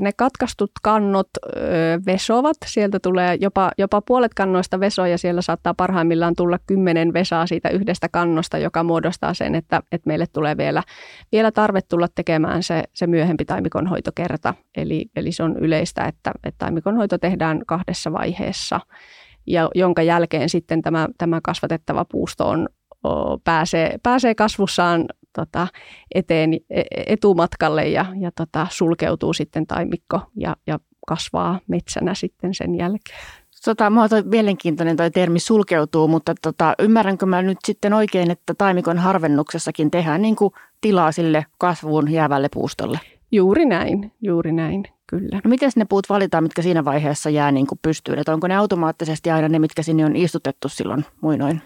ne 0.00 0.10
katkaistut 0.16 0.70
kannot 0.82 1.28
vesovat. 2.06 2.56
Sieltä 2.66 2.98
tulee 3.02 3.38
jopa, 3.40 3.70
jopa 3.78 4.00
puolet 4.00 4.34
kannoista 4.34 4.80
vesoja. 4.80 5.18
Siellä 5.18 5.42
saattaa 5.42 5.74
parhaimmillaan 5.74 6.34
tulla 6.36 6.58
kymmenen 6.66 7.12
vesaa 7.12 7.46
siitä 7.46 7.68
yhdestä 7.68 8.08
kannosta, 8.08 8.58
joka 8.58 8.82
muodostaa 8.82 9.34
sen, 9.34 9.54
että, 9.54 9.82
että 9.92 10.08
meille 10.08 10.26
tulee 10.32 10.56
vielä, 10.56 10.82
vielä 11.32 11.52
tarve 11.52 11.80
tulla 11.82 12.08
tekemään 12.14 12.62
se, 12.62 12.84
se 12.94 13.06
myöhempi 13.06 13.44
taimikonhoitokerta. 13.44 14.54
Eli, 14.76 15.06
eli 15.16 15.32
se 15.32 15.42
on 15.42 15.56
yleistä, 15.56 16.04
että, 16.04 16.32
että 16.44 16.58
taimikonhoito 16.58 17.18
tehdään 17.18 17.62
kahdessa 17.66 18.12
vaiheessa 18.12 18.80
ja 19.46 19.70
jonka 19.74 20.02
jälkeen 20.02 20.48
sitten 20.48 20.82
tämä, 20.82 21.08
tämä 21.18 21.40
kasvatettava 21.42 22.04
puusto 22.04 22.48
on, 22.48 22.68
pääsee, 23.44 23.98
pääsee 24.02 24.34
kasvussaan 24.34 25.04
tota, 25.36 25.68
eteen 26.14 26.54
e, 26.54 26.82
etumatkalle 27.06 27.88
ja, 27.88 28.06
ja 28.20 28.30
tota, 28.32 28.66
sulkeutuu 28.70 29.32
sitten 29.32 29.66
taimikko 29.66 30.20
ja, 30.36 30.56
ja 30.66 30.78
kasvaa 31.06 31.60
metsänä 31.68 32.14
sitten 32.14 32.54
sen 32.54 32.74
jälkeen. 32.74 33.18
Tota, 33.64 33.90
mä 33.90 34.08
toi 34.08 34.22
mielenkiintoinen 34.22 34.96
toi 34.96 35.10
termi 35.10 35.38
sulkeutuu, 35.38 36.08
mutta 36.08 36.34
tota, 36.42 36.74
ymmärränkö 36.78 37.26
mä 37.26 37.42
nyt 37.42 37.58
sitten 37.66 37.92
oikein, 37.92 38.30
että 38.30 38.54
taimikon 38.58 38.98
harvennuksessakin 38.98 39.90
tehdään 39.90 40.22
niin 40.22 40.36
kuin 40.36 40.52
tilaa 40.80 41.12
sille 41.12 41.46
kasvuun 41.58 42.12
jäävälle 42.12 42.48
puustolle? 42.54 43.00
Juuri 43.32 43.64
näin, 43.64 44.12
juuri 44.22 44.52
näin, 44.52 44.84
kyllä. 45.06 45.40
No 45.44 45.48
miten 45.48 45.70
ne 45.76 45.84
puut 45.84 46.08
valitaan, 46.08 46.44
mitkä 46.44 46.62
siinä 46.62 46.84
vaiheessa 46.84 47.30
jää 47.30 47.52
niin 47.52 47.66
kuin 47.66 47.78
pystyyn? 47.82 48.18
Että 48.18 48.34
onko 48.34 48.48
ne 48.48 48.56
automaattisesti 48.56 49.30
aina 49.30 49.48
ne, 49.48 49.58
mitkä 49.58 49.82
sinne 49.82 50.04
on 50.04 50.16
istutettu 50.16 50.68
silloin 50.68 51.04
muinoin? 51.20 51.62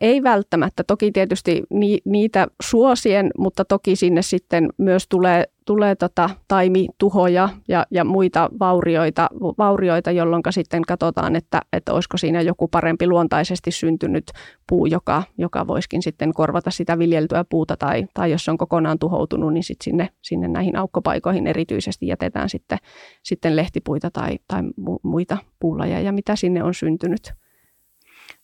Ei 0.00 0.22
välttämättä. 0.22 0.84
Toki 0.84 1.12
tietysti 1.12 1.62
niitä 2.04 2.46
suosien, 2.62 3.30
mutta 3.38 3.64
toki 3.64 3.96
sinne 3.96 4.22
sitten 4.22 4.68
myös 4.78 5.08
tulee, 5.08 5.44
tulee 5.66 5.94
tota 5.94 6.30
taimituhoja 6.48 7.48
ja, 7.68 7.86
ja 7.90 8.04
muita 8.04 8.50
vaurioita, 8.60 9.28
vaurioita, 9.58 10.10
jolloin 10.10 10.42
sitten 10.50 10.82
katsotaan, 10.82 11.36
että, 11.36 11.60
että 11.72 11.92
olisiko 11.92 12.16
siinä 12.16 12.40
joku 12.40 12.68
parempi 12.68 13.06
luontaisesti 13.06 13.70
syntynyt 13.70 14.24
puu, 14.68 14.86
joka, 14.86 15.22
joka 15.38 15.66
voisikin 15.66 16.02
sitten 16.02 16.34
korvata 16.34 16.70
sitä 16.70 16.98
viljeltyä 16.98 17.44
puuta 17.50 17.76
tai, 17.76 18.06
tai 18.14 18.30
jos 18.30 18.44
se 18.44 18.50
on 18.50 18.58
kokonaan 18.58 18.98
tuhoutunut, 18.98 19.52
niin 19.52 19.64
sitten 19.64 19.84
sinne, 19.84 20.08
sinne 20.22 20.48
näihin 20.48 20.76
aukkopaikoihin 20.76 21.46
erityisesti 21.46 22.06
jätetään 22.06 22.48
sitten, 22.48 22.78
sitten 23.22 23.56
lehtipuita 23.56 24.10
tai, 24.10 24.38
tai 24.48 24.62
muita 25.02 25.36
puulajeja, 25.60 26.12
mitä 26.12 26.36
sinne 26.36 26.64
on 26.64 26.74
syntynyt. 26.74 27.41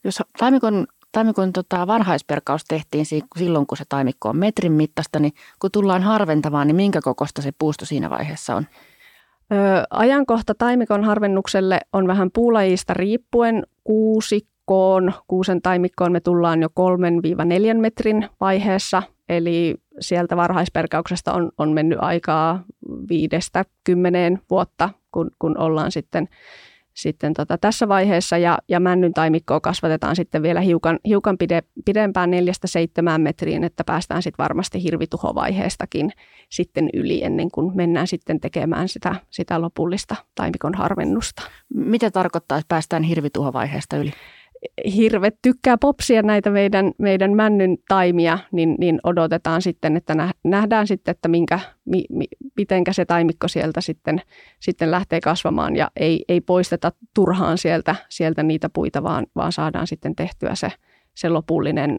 Jos 0.05 0.23
taimikon, 0.39 0.87
taimikon 1.13 1.53
tota, 1.53 1.87
varhaisperkaus 1.87 2.65
tehtiin 2.65 3.07
silloin, 3.39 3.67
kun 3.67 3.79
se 3.79 3.85
taimikko 3.89 4.29
on 4.29 4.37
metrin 4.37 4.73
mittaista, 4.73 5.19
niin 5.19 5.33
kun 5.59 5.71
tullaan 5.71 6.03
harventamaan, 6.03 6.67
niin 6.67 6.77
minkä 6.77 7.01
kokosta 7.01 7.43
se 7.43 7.53
puusto 7.59 7.85
siinä 7.85 8.11
vaiheessa 8.11 8.55
on? 8.55 8.67
Ö, 9.53 9.83
ajankohta 9.91 10.55
taimikon 10.55 11.05
harvennukselle 11.05 11.81
on 11.93 12.07
vähän 12.07 12.31
puulajista 12.35 12.95
riippuen 12.95 13.67
kuusikkoon. 13.85 15.13
Kuusen 15.27 15.63
taimikkoon 15.63 16.13
me 16.13 16.21
tullaan 16.21 16.63
jo 16.63 16.69
3-4 17.77 17.81
metrin 17.81 18.29
vaiheessa, 18.41 19.03
eli 19.29 19.75
sieltä 20.01 20.37
varhaisperkauksesta 20.37 21.33
on, 21.33 21.53
on 21.59 21.73
mennyt 21.73 21.99
aikaa 22.03 22.65
viidestä 23.09 23.65
kymmeneen 23.85 24.41
vuotta, 24.51 24.91
kun, 25.13 25.31
kun 25.39 25.59
ollaan 25.59 25.93
sitten 25.93 26.29
sitten 26.99 27.35
tota 27.35 27.59
tässä 27.59 27.89
vaiheessa 27.89 28.39
ja, 28.39 28.59
ja 28.69 28.81
männyn 28.81 29.15
taimikkoa 29.15 29.61
kasvatetaan 29.61 30.17
sitten 30.17 30.43
vielä 30.43 30.61
hiukan, 30.61 30.99
hiukan 31.09 31.39
pide, 31.39 31.63
pidempään 31.85 32.31
neljästä 32.31 32.67
seitsemään 32.67 33.21
metriin, 33.21 33.65
että 33.65 33.85
päästään 33.85 34.23
sitten 34.23 34.43
varmasti 34.43 34.83
hirvituhovaiheestakin 34.83 36.13
sitten 36.49 36.91
yli 36.95 37.25
ennen 37.25 37.51
kuin 37.51 37.77
mennään 37.77 38.07
sitten 38.07 38.41
tekemään 38.41 38.89
sitä, 38.89 39.15
sitä 39.31 39.61
lopullista 39.61 40.17
taimikon 40.35 40.75
harvennusta. 40.75 41.43
Mitä 41.75 42.11
tarkoittaa, 42.11 42.59
että 42.59 42.69
päästään 42.69 43.03
hirvituhovaiheesta 43.03 43.97
yli? 43.97 44.13
Hirvet 44.97 45.35
tykkää 45.43 45.79
popsia 45.79 46.23
näitä 46.23 46.51
meidän, 46.51 46.93
meidän 46.99 47.35
männyn 47.35 47.77
taimia, 47.89 48.39
niin, 48.53 48.75
niin 48.79 49.01
odotetaan 49.05 49.63
sitten, 49.63 49.97
että 49.97 50.33
nähdään 50.45 50.87
sitten, 50.87 51.13
että 51.13 51.29
minkä, 51.29 51.61
mi, 51.85 52.05
mi, 52.11 52.25
mitenkä 52.57 52.93
se 52.93 53.05
taimikko 53.05 53.49
sieltä 53.49 53.81
sitten, 53.81 54.23
sitten 54.61 54.91
lähtee 54.91 55.21
kasvamaan 55.21 55.77
ja 55.77 55.91
ei, 55.97 56.25
ei 56.29 56.41
poisteta 56.41 56.93
turhaan 57.15 57.59
sieltä, 57.59 57.95
sieltä 58.09 58.43
niitä 58.43 58.69
puita, 58.69 59.03
vaan, 59.03 59.27
vaan 59.37 59.53
saadaan 59.53 59.87
sitten 59.87 60.17
tehtyä 60.17 60.55
se, 60.55 60.73
se 61.15 61.29
lopullinen 61.29 61.99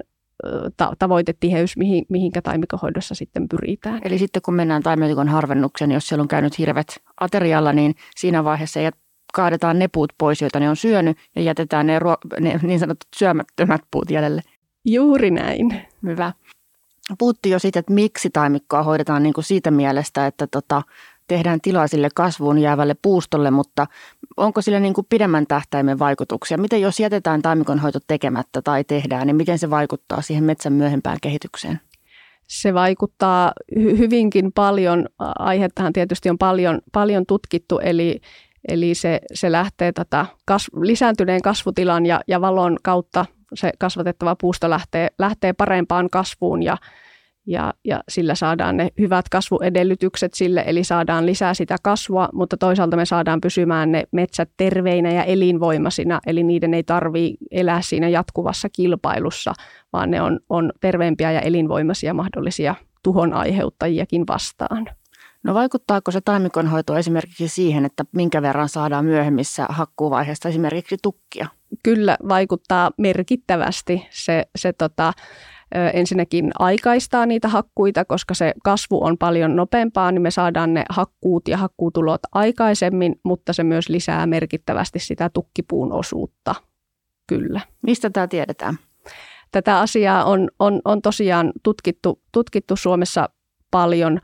ta- 0.77 0.93
tavoitetiheys, 0.99 1.77
mihin, 1.77 2.05
mihinkä 2.09 2.41
taimikohoidossa 2.41 3.15
sitten 3.15 3.49
pyritään. 3.49 4.01
Eli 4.03 4.17
sitten 4.17 4.41
kun 4.41 4.53
mennään 4.53 4.83
taimikon 4.83 5.27
harvennukseen, 5.27 5.91
jos 5.91 6.07
siellä 6.07 6.21
on 6.21 6.27
käynyt 6.27 6.59
hirvet 6.59 7.01
aterialla, 7.19 7.73
niin 7.73 7.95
siinä 8.15 8.43
vaiheessa 8.43 8.79
ei 8.79 8.85
kaadetaan 9.33 9.79
ne 9.79 9.87
puut 9.87 10.13
pois, 10.17 10.41
joita 10.41 10.59
ne 10.59 10.69
on 10.69 10.75
syönyt 10.75 11.17
ja 11.35 11.41
jätetään 11.41 11.87
ne, 11.87 11.99
ruo- 11.99 12.39
ne 12.39 12.59
niin 12.63 12.79
sanotut 12.79 13.07
syömättömät 13.15 13.81
puut 13.91 14.11
jäljelle. 14.11 14.41
Juuri 14.85 15.31
näin. 15.31 15.81
Hyvä. 16.03 16.33
Puhuttiin 17.19 17.53
jo 17.53 17.59
siitä, 17.59 17.79
että 17.79 17.93
miksi 17.93 18.29
taimikkoa 18.29 18.83
hoidetaan 18.83 19.23
niin 19.23 19.33
kuin 19.33 19.43
siitä 19.43 19.71
mielestä, 19.71 20.27
että 20.27 20.47
tota, 20.47 20.81
tehdään 21.27 21.61
tilaa 21.61 21.87
sille 21.87 22.09
kasvuun 22.15 22.59
jäävälle 22.59 22.95
puustolle, 23.01 23.51
mutta 23.51 23.87
onko 24.37 24.61
sillä 24.61 24.79
niin 24.79 24.93
kuin 24.93 25.07
pidemmän 25.09 25.47
tähtäimen 25.47 25.99
vaikutuksia? 25.99 26.57
Miten 26.57 26.81
jos 26.81 26.99
jätetään 26.99 27.41
taimikon 27.41 27.79
hoito 27.79 27.99
tekemättä 28.07 28.61
tai 28.61 28.83
tehdään, 28.83 29.27
niin 29.27 29.35
miten 29.35 29.59
se 29.59 29.69
vaikuttaa 29.69 30.21
siihen 30.21 30.43
metsän 30.43 30.73
myöhempään 30.73 31.17
kehitykseen? 31.21 31.79
se 32.49 32.73
vaikuttaa 32.73 33.53
hyvinkin 33.75 34.51
paljon. 34.55 35.05
Aihettahan 35.39 35.93
tietysti 35.93 36.29
on 36.29 36.37
paljon, 36.37 36.81
paljon 36.91 37.25
tutkittu, 37.25 37.79
eli, 37.79 38.21
Eli 38.67 38.95
se, 38.95 39.19
se 39.33 39.51
lähtee 39.51 39.91
tota 39.91 40.25
kas, 40.45 40.67
lisääntyneen 40.81 41.41
kasvutilan 41.41 42.05
ja, 42.05 42.21
ja 42.27 42.41
valon 42.41 42.77
kautta 42.83 43.25
se 43.53 43.71
kasvatettava 43.79 44.35
puusto 44.35 44.69
lähtee, 44.69 45.07
lähtee 45.19 45.53
parempaan 45.53 46.09
kasvuun 46.09 46.63
ja, 46.63 46.77
ja, 47.45 47.73
ja 47.85 48.03
sillä 48.09 48.35
saadaan 48.35 48.77
ne 48.77 48.89
hyvät 48.99 49.29
kasvuedellytykset 49.29 50.33
sille, 50.33 50.63
eli 50.67 50.83
saadaan 50.83 51.25
lisää 51.25 51.53
sitä 51.53 51.75
kasvua, 51.83 52.29
mutta 52.33 52.57
toisaalta 52.57 52.97
me 52.97 53.05
saadaan 53.05 53.41
pysymään 53.41 53.91
ne 53.91 54.03
metsät 54.11 54.49
terveinä 54.57 55.11
ja 55.11 55.23
elinvoimaisina, 55.23 56.19
eli 56.27 56.43
niiden 56.43 56.73
ei 56.73 56.83
tarvitse 56.83 57.37
elää 57.51 57.81
siinä 57.81 58.09
jatkuvassa 58.09 58.69
kilpailussa, 58.69 59.53
vaan 59.93 60.11
ne 60.11 60.21
on, 60.21 60.39
on 60.49 60.71
terveempiä 60.81 61.31
ja 61.31 61.41
elinvoimaisia 61.41 62.13
mahdollisia 62.13 62.75
tuhon 63.03 63.33
aiheuttajiakin 63.33 64.27
vastaan. 64.27 64.85
No 65.43 65.53
vaikuttaako 65.53 66.11
se 66.11 66.21
taimikonhoito 66.21 66.97
esimerkiksi 66.97 67.47
siihen, 67.47 67.85
että 67.85 68.05
minkä 68.11 68.41
verran 68.41 68.69
saadaan 68.69 69.05
myöhemmissä 69.05 69.65
hakkuuvaiheessa 69.69 70.49
esimerkiksi 70.49 70.97
tukkia? 71.03 71.47
Kyllä 71.83 72.17
vaikuttaa 72.29 72.91
merkittävästi. 72.97 74.07
Se, 74.09 74.45
se 74.55 74.73
tota, 74.73 75.13
ensinnäkin 75.93 76.51
aikaistaa 76.59 77.25
niitä 77.25 77.47
hakkuita, 77.47 78.05
koska 78.05 78.33
se 78.33 78.53
kasvu 78.63 79.03
on 79.03 79.17
paljon 79.17 79.55
nopeampaa, 79.55 80.11
niin 80.11 80.21
me 80.21 80.31
saadaan 80.31 80.73
ne 80.73 80.83
hakkuut 80.89 81.47
ja 81.47 81.57
hakkuutulot 81.57 82.21
aikaisemmin, 82.31 83.19
mutta 83.23 83.53
se 83.53 83.63
myös 83.63 83.89
lisää 83.89 84.27
merkittävästi 84.27 84.99
sitä 84.99 85.29
tukkipuun 85.29 85.93
osuutta. 85.93 86.55
Kyllä. 87.27 87.61
Mistä 87.81 88.09
tämä 88.09 88.27
tiedetään? 88.27 88.77
Tätä 89.51 89.79
asiaa 89.79 90.23
on, 90.23 90.49
on, 90.59 90.81
on 90.85 91.01
tosiaan 91.01 91.51
tutkittu, 91.63 92.21
tutkittu 92.31 92.75
Suomessa 92.75 93.29
paljon 93.71 94.19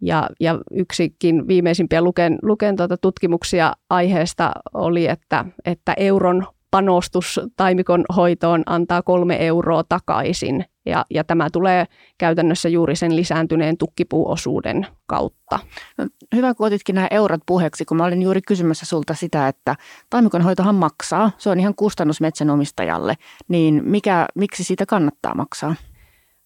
ja, 0.00 0.28
ja 0.40 0.58
yksikin 0.70 1.48
viimeisimpiä 1.48 2.02
luken, 2.02 2.38
luken 2.42 2.76
tuota 2.76 2.96
tutkimuksia 2.96 3.72
aiheesta 3.90 4.52
oli, 4.74 5.06
että, 5.06 5.44
että 5.64 5.94
euron 5.96 6.46
panostus 6.70 7.40
taimikon 7.56 8.04
hoitoon 8.16 8.62
antaa 8.66 9.02
kolme 9.02 9.46
euroa 9.46 9.84
takaisin. 9.88 10.64
Ja, 10.86 11.04
ja 11.10 11.24
tämä 11.24 11.50
tulee 11.52 11.86
käytännössä 12.18 12.68
juuri 12.68 12.96
sen 12.96 13.16
lisääntyneen 13.16 13.76
tukkipuuosuuden 13.76 14.86
kautta. 15.06 15.58
No, 15.98 16.06
hyvä, 16.34 16.54
kun 16.54 16.66
otitkin 16.66 16.94
nämä 16.94 17.08
eurot 17.10 17.40
puheeksi, 17.46 17.84
kun 17.84 17.96
mä 17.96 18.04
olin 18.04 18.22
juuri 18.22 18.40
kysymässä 18.42 18.86
sulta 18.86 19.14
sitä, 19.14 19.48
että 19.48 19.76
taimikon 20.10 20.42
hoitohan 20.42 20.74
maksaa. 20.74 21.30
Se 21.38 21.50
on 21.50 21.60
ihan 21.60 21.74
kustannus 21.74 22.20
metsänomistajalle. 22.20 23.14
Niin 23.48 23.82
mikä, 23.84 24.26
miksi 24.34 24.64
siitä 24.64 24.86
kannattaa 24.86 25.34
maksaa? 25.34 25.74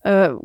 Ö, 0.06 0.36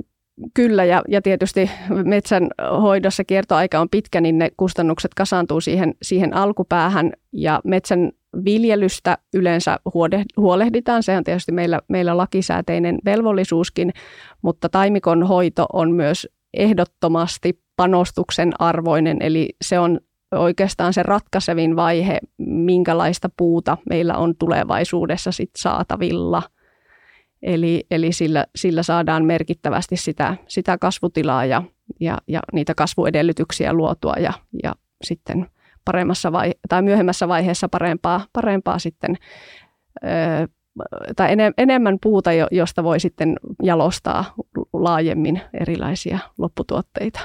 Kyllä, 0.54 0.86
ja, 0.86 1.02
ja 1.08 1.22
tietysti 1.22 1.70
metsän 2.06 2.48
hoidossa 2.82 3.24
kiertoaika 3.24 3.80
on 3.80 3.90
pitkä, 3.90 4.22
niin 4.22 4.38
ne 4.38 4.50
kustannukset 4.58 5.14
kasaantuu 5.14 5.62
siihen, 5.62 5.94
siihen 6.02 6.34
alkupäähän, 6.34 7.12
ja 7.32 7.62
metsän 7.64 8.12
viljelystä 8.46 9.18
yleensä 9.34 9.80
huolehditaan. 10.38 11.04
Se 11.04 11.18
on 11.18 11.24
tietysti 11.24 11.52
meillä, 11.52 11.80
meillä 11.88 12.18
lakisääteinen 12.18 13.00
velvollisuuskin, 13.06 13.94
mutta 14.42 14.70
taimikon 14.70 15.24
hoito 15.24 15.66
on 15.74 15.92
myös 15.92 16.28
ehdottomasti 16.54 17.60
panostuksen 17.76 18.52
arvoinen, 18.60 19.18
eli 19.22 19.50
se 19.62 19.80
on 19.80 20.00
oikeastaan 20.32 20.94
se 20.94 21.04
ratkaisevin 21.04 21.76
vaihe, 21.76 22.20
minkälaista 22.38 23.30
puuta 23.38 23.78
meillä 23.90 24.18
on 24.18 24.36
tulevaisuudessa 24.36 25.32
sit 25.32 25.52
saatavilla. 25.58 26.44
Eli, 27.44 27.86
eli 27.92 28.12
sillä, 28.12 28.46
sillä 28.56 28.84
saadaan 28.84 29.26
merkittävästi 29.26 29.98
sitä, 29.98 30.36
sitä 30.48 30.78
kasvutilaa 30.78 31.46
ja, 31.46 31.64
ja, 32.00 32.18
ja 32.28 32.40
niitä 32.54 32.76
kasvuedellytyksiä 32.76 33.74
luotua 33.74 34.14
ja, 34.20 34.34
ja 34.64 34.76
sitten 35.04 35.48
paremmassa 35.86 36.32
vai, 36.32 36.52
tai 36.70 36.82
myöhemmässä 36.82 37.28
vaiheessa 37.28 37.70
parempaa, 37.70 38.26
parempaa 38.34 38.80
sitten 38.80 39.18
ö, 40.04 40.48
tai 41.16 41.30
enemmän 41.58 41.98
puuta, 42.04 42.30
josta 42.52 42.84
voi 42.84 43.00
sitten 43.00 43.36
jalostaa 43.64 44.34
laajemmin 44.74 45.42
erilaisia 45.54 46.20
lopputuotteita. 46.38 47.20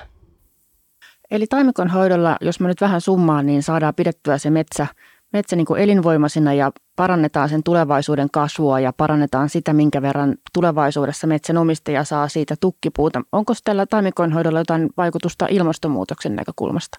Eli 1.31 1.47
taimikon 1.47 1.89
hoidolla, 1.89 2.37
jos 2.41 2.61
mä 2.61 2.69
nyt 2.69 2.81
vähän 2.81 3.01
summaan, 3.01 3.47
niin 3.47 3.63
saadaan 3.63 3.95
pidettyä 3.95 4.39
se 4.39 4.51
metsä, 4.51 4.87
metsä 5.33 5.57
niin 5.57 5.67
kuin 5.67 5.81
elinvoimaisina 5.81 6.55
ja 6.55 6.73
parannetaan 6.97 7.49
sen 7.49 7.63
tulevaisuuden 7.63 8.29
kasvua 8.33 8.81
ja 8.81 8.93
parannetaan 8.93 9.49
sitä, 9.49 9.73
minkä 9.73 10.03
verran 10.03 10.35
tulevaisuudessa 10.55 11.27
metsänomistaja 11.27 12.05
saa 12.05 12.29
siitä 12.29 12.55
tukkipuuta. 12.61 13.23
Onko 13.33 13.53
tällä 13.65 13.87
taimikon 13.87 14.33
hoidolla 14.33 14.59
jotain 14.59 14.91
vaikutusta 14.97 15.47
ilmastonmuutoksen 15.51 16.37
näkökulmasta? 16.37 16.99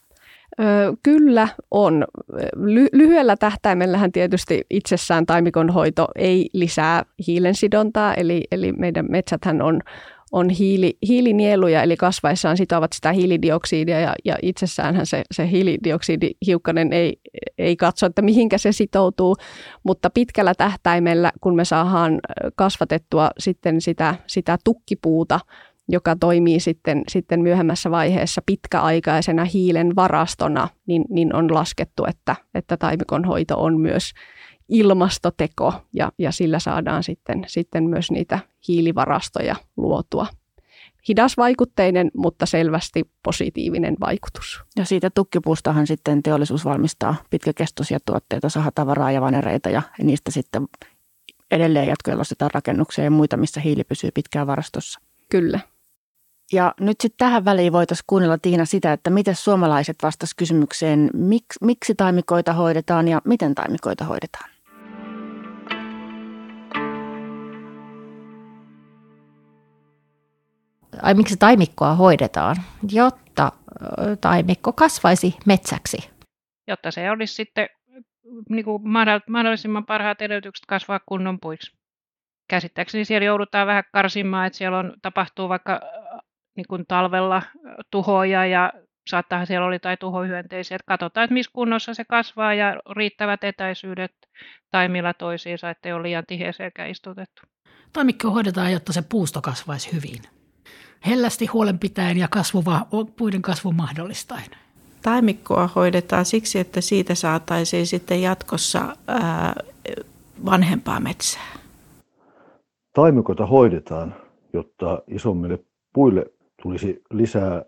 Kyllä 1.03 1.47
on. 1.71 2.05
Ly- 2.55 2.89
lyhyellä 2.93 3.35
tähtäimellähän 3.37 4.11
tietysti 4.11 4.65
itsessään 4.69 5.25
taimikon 5.25 5.69
hoito 5.69 6.07
ei 6.15 6.49
lisää 6.53 7.05
hiilensidontaa, 7.27 8.13
eli, 8.13 8.43
eli 8.51 8.71
meidän 8.71 9.05
metsäthän 9.09 9.61
on, 9.61 9.81
on 10.31 10.49
hiili, 10.49 10.97
hiilinieluja, 11.07 11.83
eli 11.83 11.97
kasvaessaan 11.97 12.57
sitovat 12.57 12.93
sitä 12.93 13.11
hiilidioksidia, 13.11 13.99
ja, 13.99 14.13
ja 14.25 14.37
itsessäänhän 14.41 15.05
se, 15.05 15.23
se 15.31 15.49
hiilidioksidihiukkanen 15.49 16.93
ei, 16.93 17.19
ei 17.59 17.75
katso, 17.75 18.05
että 18.05 18.21
mihinkä 18.21 18.57
se 18.57 18.71
sitoutuu, 18.71 19.35
mutta 19.83 20.09
pitkällä 20.09 20.53
tähtäimellä, 20.55 21.31
kun 21.41 21.55
me 21.55 21.65
saadaan 21.65 22.19
kasvatettua 22.55 23.29
sitten 23.39 23.81
sitä, 23.81 24.15
sitä 24.27 24.57
tukkipuuta, 24.63 25.39
joka 25.89 26.15
toimii 26.15 26.59
sitten, 26.59 27.03
sitten 27.07 27.41
myöhemmässä 27.41 27.91
vaiheessa 27.91 28.41
pitkäaikaisena 28.45 29.45
hiilen 29.45 29.95
varastona, 29.95 30.67
niin, 30.87 31.05
niin 31.09 31.35
on 31.35 31.53
laskettu, 31.53 32.05
että, 32.05 32.35
että 32.53 32.77
taimikon 32.77 33.25
hoito 33.25 33.63
on 33.63 33.79
myös 33.79 34.11
ilmastoteko 34.69 35.73
ja, 35.93 36.11
ja 36.17 36.31
sillä 36.31 36.59
saadaan 36.59 37.03
sitten, 37.03 37.45
sitten 37.47 37.83
myös 37.89 38.11
niitä 38.11 38.39
hiilivarastoja 38.67 39.55
luotua. 39.77 40.27
Hidasvaikutteinen, 41.07 42.11
mutta 42.17 42.45
selvästi 42.45 43.03
positiivinen 43.23 43.95
vaikutus. 43.99 44.61
Ja 44.75 44.85
siitä 44.85 45.09
tukkipuustahan 45.09 45.87
sitten 45.87 46.23
teollisuus 46.23 46.65
valmistaa 46.65 47.15
pitkäkestoisia 47.29 47.99
tuotteita, 48.05 48.49
sahatavaraa 48.49 49.11
ja 49.11 49.21
vanereita 49.21 49.69
ja 49.69 49.81
niistä 50.03 50.31
sitten 50.31 50.67
edelleen 51.51 51.87
jatkojalostetaan 51.87 52.51
rakennuksia 52.53 53.03
ja 53.03 53.11
muita, 53.11 53.37
missä 53.37 53.59
hiili 53.59 53.83
pysyy 53.83 54.11
pitkään 54.13 54.47
varastossa. 54.47 54.99
Kyllä. 55.29 55.59
Ja 56.53 56.73
nyt 56.79 57.01
sitten 57.01 57.17
tähän 57.17 57.45
väliin 57.45 57.73
voitaisiin 57.73 58.05
kuunnella 58.07 58.37
Tiina 58.37 58.65
sitä, 58.65 58.93
että 58.93 59.09
miten 59.09 59.35
suomalaiset 59.35 59.97
vastasivat 60.03 60.37
kysymykseen, 60.37 61.09
miksi, 61.13 61.59
miksi 61.61 61.95
taimikoita 61.95 62.53
hoidetaan 62.53 63.07
ja 63.07 63.21
miten 63.25 63.55
taimikoita 63.55 64.05
hoidetaan. 64.05 64.49
Ai 71.01 71.13
miksi 71.13 71.37
taimikkoa 71.37 71.95
hoidetaan? 71.95 72.55
Jotta 72.91 73.51
taimikko 74.21 74.73
kasvaisi 74.73 75.35
metsäksi. 75.45 76.09
Jotta 76.67 76.91
se 76.91 77.11
olisi 77.11 77.33
sitten 77.33 77.69
niin 78.49 78.65
kuin 78.65 78.83
mahdollisimman 79.29 79.85
parhaat 79.85 80.21
edellytykset 80.21 80.65
kasvaa 80.65 80.99
kunnon 81.05 81.39
puiksi. 81.39 81.71
Käsittääkseni 82.49 83.05
siellä 83.05 83.25
joudutaan 83.25 83.67
vähän 83.67 83.83
karsimaan, 83.93 84.47
että 84.47 84.57
siellä 84.57 84.77
on, 84.77 84.93
tapahtuu 85.01 85.49
vaikka 85.49 85.79
niin 86.57 86.65
kuin 86.69 86.85
talvella 86.87 87.41
tuhoja 87.91 88.45
ja 88.45 88.73
saattaa 89.09 89.45
siellä 89.45 89.67
oli 89.67 89.79
tai 89.79 89.97
tuhohyönteisiä. 89.97 90.75
Että 90.75 90.85
katsotaan, 90.87 91.23
että 91.23 91.33
missä 91.33 91.51
kunnossa 91.53 91.93
se 91.93 92.05
kasvaa 92.05 92.53
ja 92.53 92.75
riittävät 92.95 93.43
etäisyydet 93.43 94.11
taimilla 94.71 95.13
toisiinsa, 95.13 95.69
ettei 95.69 95.93
ole 95.93 96.03
liian 96.03 96.23
tiheeseen 96.27 96.71
istutettu. 96.89 97.41
Taimikko 97.93 98.31
hoidetaan, 98.31 98.71
jotta 98.71 98.93
se 98.93 99.03
puusto 99.09 99.41
kasvaisi 99.41 99.93
hyvin. 99.93 100.38
Hellästi 101.07 101.45
huolenpitäen 101.45 102.17
ja 102.17 102.27
kasvuva, 102.27 102.85
puiden 103.17 103.41
kasvun 103.41 103.75
mahdollistaen. 103.75 104.51
Taimikkoa 105.01 105.69
hoidetaan 105.75 106.25
siksi, 106.25 106.59
että 106.59 106.81
siitä 106.81 107.15
saataisiin 107.15 107.87
sitten 107.87 108.21
jatkossa 108.21 108.95
ää, 109.07 109.55
vanhempaa 110.45 110.99
metsää. 110.99 111.59
Taimikoita 112.93 113.45
hoidetaan, 113.45 114.15
jotta 114.53 115.01
isommille 115.07 115.59
puille 115.93 116.25
tulisi 116.61 117.01
lisää 117.11 117.65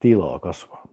tilaa 0.00 0.38
kasvaa. 0.38 0.86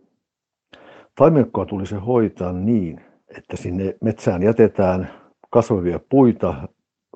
Taimikkoa 1.16 1.66
tulisi 1.66 1.96
hoitaa 1.96 2.54
niin, 2.54 3.02
että 3.38 3.58
sinne 3.58 3.96
metsään 4.02 4.44
jätetään 4.44 5.10
kasvavia 5.50 6.00
puita 6.10 6.68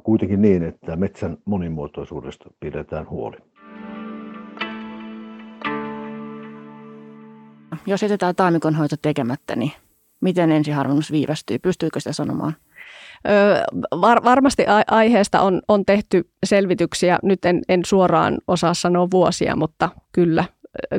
kuitenkin 0.04 0.42
niin, 0.42 0.64
että 0.64 0.96
metsän 0.96 1.38
monimuotoisuudesta 1.46 2.50
pidetään 2.60 3.10
huoli. 3.10 3.38
Jos 7.86 8.02
jätetään 8.02 8.36
taimikonhoito 8.36 8.96
tekemättä, 9.02 9.56
niin 9.56 9.72
miten 10.22 10.52
ensiharvennus 10.52 11.12
viivästyy? 11.12 11.60
Pystyykö 11.60 12.00
sitä 12.00 12.14
sanomaan? 12.14 12.56
Var, 14.02 14.24
varmasti 14.24 14.66
aiheesta 14.88 15.42
on, 15.42 15.62
on 15.68 15.86
tehty 15.86 16.30
selvityksiä, 16.46 17.20
nyt 17.24 17.46
en, 17.46 17.62
en 17.70 17.86
suoraan 17.86 18.38
osaa 18.48 18.74
sanoa 18.74 19.08
vuosia, 19.12 19.56
mutta 19.56 19.90
kyllä 20.12 20.46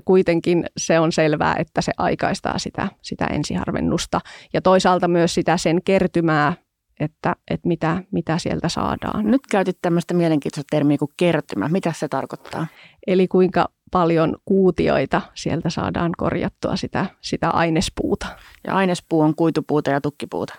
kuitenkin 0.05 0.67
se 0.77 1.01
on 1.01 1.13
selvää, 1.13 1.55
että 1.59 1.81
se 1.81 1.93
aikaistaa 1.97 2.59
sitä, 2.59 2.89
sitä 3.03 3.27
ensiharvennusta 3.27 4.21
ja 4.53 4.63
toisaalta 4.63 5.09
myös 5.09 5.35
sitä 5.35 5.57
sen 5.57 5.83
kertymää, 5.83 6.53
että, 7.01 7.37
että 7.51 7.69
mitä, 7.69 8.03
mitä 8.11 8.39
sieltä 8.39 8.69
saadaan. 8.69 9.31
Nyt 9.31 9.47
käytit 9.51 9.79
tämmöistä 9.83 10.15
mielenkiintoista 10.15 10.71
termiä 10.71 10.99
kuin 10.99 11.11
kertymä. 11.17 11.69
Mitä 11.69 11.93
se 11.97 12.09
tarkoittaa? 12.09 12.67
Eli 13.07 13.29
kuinka 13.29 13.69
paljon 13.95 14.37
kuutioita 14.45 15.23
sieltä 15.35 15.71
saadaan 15.71 16.13
korjattua 16.17 16.77
sitä, 16.77 17.07
sitä 17.21 17.51
ainespuuta. 17.51 18.27
Ja 18.67 18.75
ainespuu 18.75 19.21
on 19.21 19.35
kuitupuuta 19.35 19.91
ja 19.91 20.01
tukkipuuta? 20.01 20.55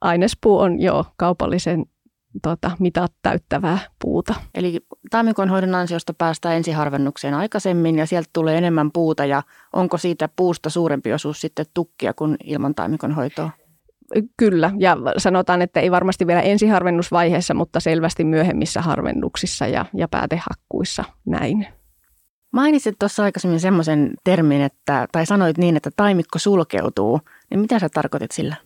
Ainespuu 0.00 0.58
on 0.58 0.80
jo 0.80 1.04
kaupallisen 1.16 1.86
tota, 2.42 2.70
mitat 2.78 3.12
täyttävää 3.22 3.78
puuta. 4.02 4.34
Eli 4.54 4.80
taimikonhoidon 5.10 5.74
ansiosta 5.74 6.14
päästään 6.14 6.56
ensiharvennukseen 6.56 7.34
aikaisemmin 7.34 7.98
ja 7.98 8.06
sieltä 8.06 8.30
tulee 8.32 8.58
enemmän 8.58 8.92
puuta 8.92 9.24
ja 9.24 9.42
onko 9.72 9.98
siitä 9.98 10.28
puusta 10.36 10.70
suurempi 10.70 11.12
osuus 11.12 11.40
sitten 11.40 11.66
tukkia 11.74 12.14
kuin 12.14 12.36
ilman 12.44 12.74
taimikonhoitoa? 12.74 13.50
Kyllä, 14.36 14.70
ja 14.78 14.96
sanotaan, 15.16 15.62
että 15.62 15.80
ei 15.80 15.90
varmasti 15.90 16.26
vielä 16.26 16.40
ensiharvennusvaiheessa, 16.40 17.54
mutta 17.54 17.80
selvästi 17.80 18.24
myöhemmissä 18.24 18.82
harvennuksissa 18.82 19.66
ja, 19.66 19.86
ja 19.94 20.08
päätehakkuissa 20.08 21.04
näin. 21.26 21.79
Mainitsit 22.52 22.98
tuossa 22.98 23.22
aikaisemmin 23.22 23.60
semmoisen 23.60 24.14
termin, 24.24 24.62
että, 24.62 25.08
tai 25.12 25.26
sanoit 25.26 25.58
niin, 25.58 25.76
että 25.76 25.90
taimikko 25.96 26.38
sulkeutuu. 26.38 27.20
Niin 27.50 27.60
mitä 27.60 27.78
sä 27.78 27.88
tarkoitit 27.88 28.30
sillä? 28.30 28.56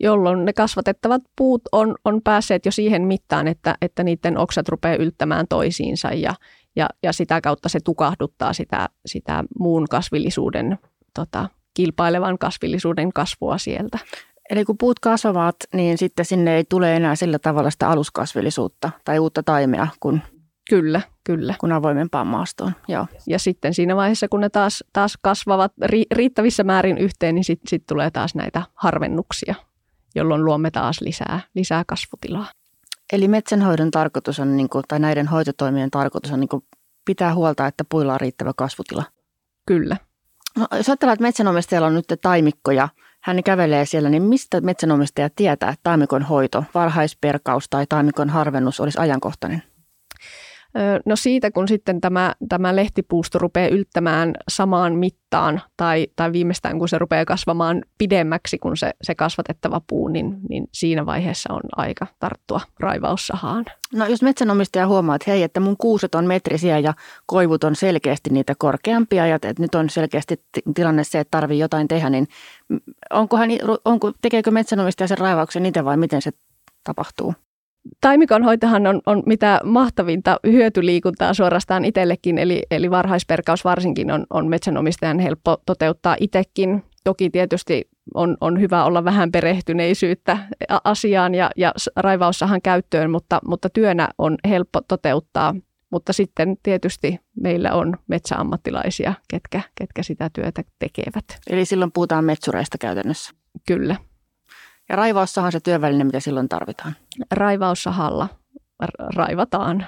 Jolloin 0.00 0.44
ne 0.44 0.52
kasvatettavat 0.52 1.22
puut 1.36 1.62
on, 1.72 1.94
on 2.04 2.22
päässeet 2.22 2.66
jo 2.66 2.72
siihen 2.72 3.02
mittaan, 3.02 3.48
että, 3.48 3.74
että 3.82 4.04
niiden 4.04 4.38
oksat 4.38 4.68
rupeaa 4.68 4.96
yltämään 4.96 5.46
toisiinsa 5.48 6.08
ja, 6.08 6.34
ja, 6.76 6.88
ja 7.02 7.12
sitä 7.12 7.40
kautta 7.40 7.68
se 7.68 7.80
tukahduttaa 7.80 8.52
sitä, 8.52 8.88
sitä 9.06 9.44
muun 9.58 9.86
kasvillisuuden, 9.90 10.78
tota, 11.14 11.48
kilpailevan 11.74 12.38
kasvillisuuden 12.38 13.12
kasvua 13.12 13.58
sieltä. 13.58 13.98
Eli 14.50 14.64
kun 14.64 14.78
puut 14.78 15.00
kasvavat, 15.00 15.56
niin 15.74 15.98
sitten 15.98 16.24
sinne 16.24 16.56
ei 16.56 16.64
tule 16.64 16.96
enää 16.96 17.14
sillä 17.14 17.38
tavalla 17.38 17.70
sitä 17.70 17.88
aluskasvillisuutta 17.88 18.90
tai 19.04 19.18
uutta 19.18 19.42
taimea 19.42 19.88
kuin 20.00 20.22
Kyllä, 20.68 21.00
kyllä. 21.28 21.54
Kun 21.60 21.72
avoimempaan 21.72 22.26
maastoon, 22.26 22.72
joo. 22.88 23.06
Ja 23.26 23.38
sitten 23.38 23.74
siinä 23.74 23.96
vaiheessa, 23.96 24.28
kun 24.28 24.40
ne 24.40 24.48
taas, 24.48 24.84
taas 24.92 25.18
kasvavat 25.22 25.72
ri, 25.82 26.04
riittävissä 26.10 26.64
määrin 26.64 26.98
yhteen, 26.98 27.34
niin 27.34 27.44
sitten 27.44 27.68
sit 27.68 27.86
tulee 27.86 28.10
taas 28.10 28.34
näitä 28.34 28.62
harvennuksia, 28.74 29.54
jolloin 30.14 30.44
luomme 30.44 30.70
taas 30.70 31.00
lisää, 31.00 31.40
lisää 31.54 31.84
kasvutilaa. 31.86 32.46
Eli 33.12 33.28
metsänhoidon 33.28 33.90
tarkoitus 33.90 34.40
on, 34.40 34.56
niin 34.56 34.68
kuin, 34.68 34.84
tai 34.88 35.00
näiden 35.00 35.26
hoitotoimien 35.26 35.90
tarkoitus 35.90 36.32
on 36.32 36.40
niin 36.40 36.48
kuin, 36.48 36.64
pitää 37.04 37.34
huolta, 37.34 37.66
että 37.66 37.84
puilla 37.88 38.14
on 38.14 38.20
riittävä 38.20 38.52
kasvutila. 38.56 39.04
Kyllä. 39.66 39.96
No, 40.58 40.66
jos 40.76 40.88
ajatellaan, 40.88 41.14
että 41.14 41.22
metsänomistajalla 41.22 41.88
on 41.88 41.94
nyt 41.94 42.12
taimikkoja, 42.22 42.88
hän 43.22 43.42
kävelee 43.42 43.86
siellä, 43.86 44.08
niin 44.08 44.22
mistä 44.22 44.60
metsänomistaja 44.60 45.30
tietää, 45.36 45.70
että 45.70 45.82
taimikon 45.82 46.22
hoito, 46.22 46.64
varhaisperkaus 46.74 47.68
tai 47.70 47.86
taimikon 47.88 48.30
harvennus 48.30 48.80
olisi 48.80 48.98
ajankohtainen? 48.98 49.62
No 51.06 51.16
siitä, 51.16 51.50
kun 51.50 51.68
sitten 51.68 52.00
tämä, 52.00 52.34
tämä 52.48 52.76
lehtipuusto 52.76 53.38
rupeaa 53.38 53.68
yltämään 53.68 54.34
samaan 54.48 54.94
mittaan 54.94 55.62
tai, 55.76 56.06
tai 56.16 56.32
viimeistään 56.32 56.78
kun 56.78 56.88
se 56.88 56.98
rupeaa 56.98 57.24
kasvamaan 57.24 57.82
pidemmäksi 57.98 58.58
kuin 58.58 58.76
se, 58.76 58.92
se 59.02 59.14
kasvatettava 59.14 59.80
puu, 59.86 60.08
niin, 60.08 60.36
niin 60.48 60.68
siinä 60.72 61.06
vaiheessa 61.06 61.52
on 61.52 61.60
aika 61.76 62.06
tarttua 62.18 62.60
raivaussahaan. 62.80 63.64
No 63.94 64.06
jos 64.06 64.22
metsänomistaja 64.22 64.86
huomaa, 64.86 65.16
että 65.16 65.30
hei, 65.30 65.42
että 65.42 65.60
mun 65.60 65.76
kuuset 65.76 66.14
on 66.14 66.26
metrisiä 66.26 66.78
ja 66.78 66.94
koivut 67.26 67.64
on 67.64 67.76
selkeästi 67.76 68.30
niitä 68.30 68.54
korkeampia 68.58 69.26
ja 69.26 69.34
että 69.34 69.54
nyt 69.58 69.74
on 69.74 69.90
selkeästi 69.90 70.44
tilanne 70.74 71.04
se, 71.04 71.20
että 71.20 71.30
tarvii 71.30 71.58
jotain 71.58 71.88
tehdä, 71.88 72.10
niin 72.10 72.28
onkohan, 73.10 73.48
onko, 73.84 74.12
tekeekö 74.22 74.50
metsänomistaja 74.50 75.08
sen 75.08 75.18
raivauksen 75.18 75.66
itse 75.66 75.84
vai 75.84 75.96
miten 75.96 76.22
se 76.22 76.30
tapahtuu? 76.84 77.34
Taimikonhoitohan 78.00 78.86
on, 78.86 79.00
on 79.06 79.22
mitä 79.26 79.60
mahtavinta 79.64 80.36
hyötyliikuntaa 80.46 81.34
suorastaan 81.34 81.84
itsellekin, 81.84 82.38
eli, 82.38 82.62
eli 82.70 82.90
varhaisperkaus 82.90 83.64
varsinkin 83.64 84.10
on, 84.10 84.26
on 84.30 84.48
metsänomistajan 84.48 85.18
helppo 85.18 85.56
toteuttaa 85.66 86.16
itsekin. 86.20 86.82
Toki 87.04 87.30
tietysti 87.30 87.88
on, 88.14 88.36
on 88.40 88.60
hyvä 88.60 88.84
olla 88.84 89.04
vähän 89.04 89.32
perehtyneisyyttä 89.32 90.38
asiaan 90.84 91.34
ja, 91.34 91.50
ja 91.56 91.72
raivaussahan 91.96 92.62
käyttöön, 92.62 93.10
mutta, 93.10 93.40
mutta 93.46 93.70
työnä 93.70 94.08
on 94.18 94.36
helppo 94.48 94.80
toteuttaa. 94.88 95.54
Mutta 95.90 96.12
sitten 96.12 96.56
tietysti 96.62 97.20
meillä 97.40 97.72
on 97.72 97.96
metsäammattilaisia, 98.06 99.14
ketkä, 99.28 99.60
ketkä 99.74 100.02
sitä 100.02 100.30
työtä 100.32 100.62
tekevät. 100.78 101.24
Eli 101.50 101.64
silloin 101.64 101.92
puhutaan 101.92 102.24
metsureista 102.24 102.78
käytännössä? 102.78 103.32
Kyllä. 103.66 103.96
Ja 104.88 104.96
raivaussahan 104.96 105.52
se 105.52 105.60
työväline, 105.60 106.04
mitä 106.04 106.20
silloin 106.20 106.48
tarvitaan? 106.48 106.96
Raivaussahalla 107.30 108.28
raivataan. 109.14 109.86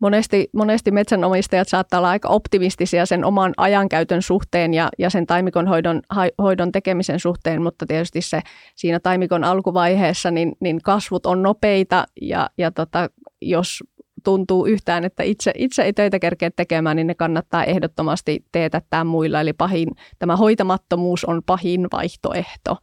Monesti, 0.00 0.48
monesti 0.52 0.90
metsänomistajat 0.90 1.68
saattaa 1.68 1.98
olla 2.00 2.08
aika 2.08 2.28
optimistisia 2.28 3.06
sen 3.06 3.24
oman 3.24 3.52
ajankäytön 3.56 4.22
suhteen 4.22 4.74
ja, 4.74 4.88
ja 4.98 5.10
sen 5.10 5.26
taimikon 5.26 5.68
hoidon, 5.68 6.02
hoidon 6.42 6.72
tekemisen 6.72 7.20
suhteen, 7.20 7.62
mutta 7.62 7.86
tietysti 7.86 8.20
se 8.20 8.40
siinä 8.74 9.00
taimikon 9.00 9.44
alkuvaiheessa 9.44 10.30
niin, 10.30 10.52
niin 10.60 10.82
kasvut 10.82 11.26
on 11.26 11.42
nopeita 11.42 12.04
ja, 12.20 12.50
ja 12.58 12.70
tota, 12.70 13.08
jos 13.42 13.84
tuntuu 14.24 14.66
yhtään, 14.66 15.04
että 15.04 15.22
itse, 15.22 15.52
itse 15.56 15.82
ei 15.82 15.92
töitä 15.92 16.18
kerkeä 16.18 16.50
tekemään, 16.56 16.96
niin 16.96 17.06
ne 17.06 17.14
kannattaa 17.14 17.64
ehdottomasti 17.64 18.44
teetättää 18.52 19.04
muilla. 19.04 19.40
Eli 19.40 19.52
pahin, 19.52 19.88
tämä 20.18 20.36
hoitamattomuus 20.36 21.24
on 21.24 21.42
pahin 21.46 21.86
vaihtoehto 21.92 22.76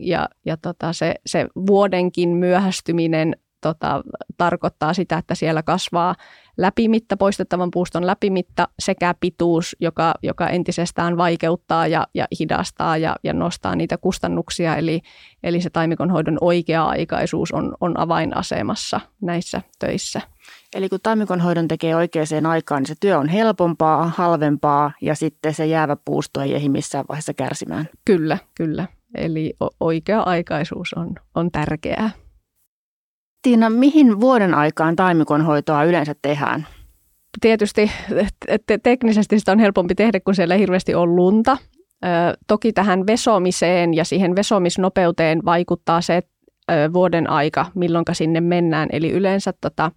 ja, 0.00 0.28
ja 0.44 0.56
tota 0.56 0.92
se, 0.92 1.14
se 1.26 1.46
vuodenkin 1.66 2.28
myöhästyminen 2.28 3.36
tota, 3.60 4.02
tarkoittaa 4.36 4.94
sitä, 4.94 5.18
että 5.18 5.34
siellä 5.34 5.62
kasvaa 5.62 6.14
läpimitta, 6.56 7.16
poistettavan 7.16 7.70
puuston 7.70 8.06
läpimitta 8.06 8.68
sekä 8.78 9.14
pituus, 9.20 9.76
joka, 9.80 10.14
joka 10.22 10.48
entisestään 10.48 11.16
vaikeuttaa 11.16 11.86
ja, 11.86 12.06
ja 12.14 12.26
hidastaa 12.40 12.96
ja, 12.96 13.16
ja 13.24 13.32
nostaa 13.32 13.76
niitä 13.76 13.96
kustannuksia. 13.98 14.76
Eli, 14.76 15.00
eli 15.42 15.60
se 15.60 15.70
taimikonhoidon 15.70 16.38
oikea-aikaisuus 16.40 17.52
on, 17.52 17.74
on 17.80 18.00
avainasemassa 18.00 19.00
näissä 19.20 19.62
töissä. 19.78 20.20
Eli 20.74 20.88
kun 20.88 20.98
taimikonhoidon 21.02 21.68
tekee 21.68 21.96
oikeaan 21.96 22.46
aikaan, 22.46 22.82
niin 22.82 22.88
se 22.88 22.94
työ 23.00 23.18
on 23.18 23.28
helpompaa, 23.28 24.12
halvempaa 24.16 24.92
ja 25.00 25.14
sitten 25.14 25.54
se 25.54 25.66
jäävä 25.66 25.96
puusto 26.04 26.40
ei 26.40 26.54
ehdi 26.54 26.68
missään 26.68 27.04
vaiheessa 27.08 27.34
kärsimään. 27.34 27.88
Kyllä, 28.04 28.38
kyllä. 28.54 28.86
Eli 29.14 29.54
oikea-aikaisuus 29.80 30.94
on, 30.94 31.14
on 31.34 31.50
tärkeää. 31.50 32.10
Tiina, 33.42 33.70
mihin 33.70 34.20
vuoden 34.20 34.54
aikaan 34.54 34.96
taimikonhoitoa 34.96 35.84
yleensä 35.84 36.14
tehdään? 36.22 36.66
Tietysti 37.40 37.90
te- 38.66 38.78
teknisesti 38.78 39.38
sitä 39.38 39.52
on 39.52 39.58
helpompi 39.58 39.94
tehdä, 39.94 40.20
kun 40.20 40.34
siellä 40.34 40.54
ei 40.54 40.60
hirveästi 40.60 40.94
ole 40.94 41.14
lunta. 41.14 41.56
Ö, 42.04 42.08
toki 42.46 42.72
tähän 42.72 43.06
vesomiseen 43.06 43.94
ja 43.94 44.04
siihen 44.04 44.36
vesomisnopeuteen 44.36 45.44
vaikuttaa 45.44 46.00
se 46.00 46.16
ö, 46.16 46.37
vuoden 46.92 47.30
aika, 47.30 47.66
milloin 47.74 48.04
sinne 48.12 48.40
mennään. 48.40 48.88
Eli 48.92 49.10
yleensä 49.10 49.52
tota, 49.60 49.92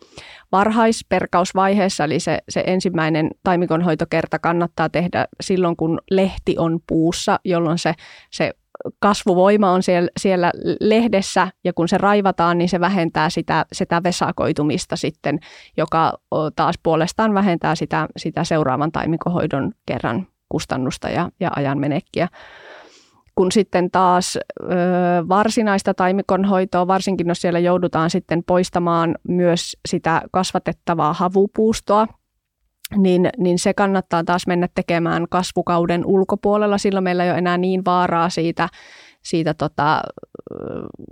varhaisperkausvaiheessa, 0.52 2.04
eli 2.04 2.20
se, 2.20 2.40
se 2.50 2.64
ensimmäinen 2.68 3.30
taimikonhoitokerta 3.44 4.40
kannattaa 4.40 4.90
tehdä 4.90 5.28
silloin, 5.42 5.76
kun 5.76 6.02
lehti 6.12 6.56
on 6.58 6.80
puussa, 6.88 7.40
jolloin 7.46 7.78
se, 7.78 7.94
se 8.32 8.54
kasvuvoima 9.00 9.72
on 9.72 9.84
siellä, 9.84 10.10
siellä 10.20 10.52
lehdessä 10.80 11.48
ja 11.64 11.74
kun 11.74 11.88
se 11.88 11.98
raivataan, 11.98 12.58
niin 12.58 12.70
se 12.70 12.80
vähentää 12.80 13.30
sitä, 13.30 13.66
sitä 13.74 14.04
vesakoitumista 14.04 14.96
sitten, 14.96 15.40
joka 15.78 16.14
taas 16.56 16.76
puolestaan 16.84 17.34
vähentää 17.34 17.76
sitä, 17.76 18.08
sitä 18.18 18.44
seuraavan 18.44 18.92
taimikohoidon 18.92 19.72
kerran 19.86 20.28
kustannusta 20.50 21.10
ja, 21.10 21.30
ja 21.40 21.52
ajan 21.56 21.80
menekkiä. 21.80 22.28
Kun 23.36 23.52
sitten 23.52 23.92
taas 23.92 24.38
ö, 24.38 24.68
varsinaista 25.30 25.94
taimikonhoitoa, 25.94 26.88
varsinkin 26.88 27.28
jos 27.28 27.42
siellä 27.42 27.60
joudutaan 27.60 28.10
sitten 28.10 28.44
poistamaan 28.44 29.16
myös 29.28 29.78
sitä 29.90 30.22
kasvatettavaa 30.32 31.14
havupuustoa, 31.14 32.08
niin, 32.98 33.30
niin 33.38 33.60
se 33.60 33.74
kannattaa 33.74 34.24
taas 34.24 34.48
mennä 34.48 34.68
tekemään 34.76 35.26
kasvukauden 35.30 36.06
ulkopuolella. 36.06 36.78
Silloin 36.78 37.04
meillä 37.04 37.24
ei 37.24 37.30
ole 37.30 37.38
enää 37.38 37.58
niin 37.58 37.86
vaaraa 37.86 38.30
siitä, 38.30 38.70
siitä, 39.24 39.54
tota, 39.54 40.02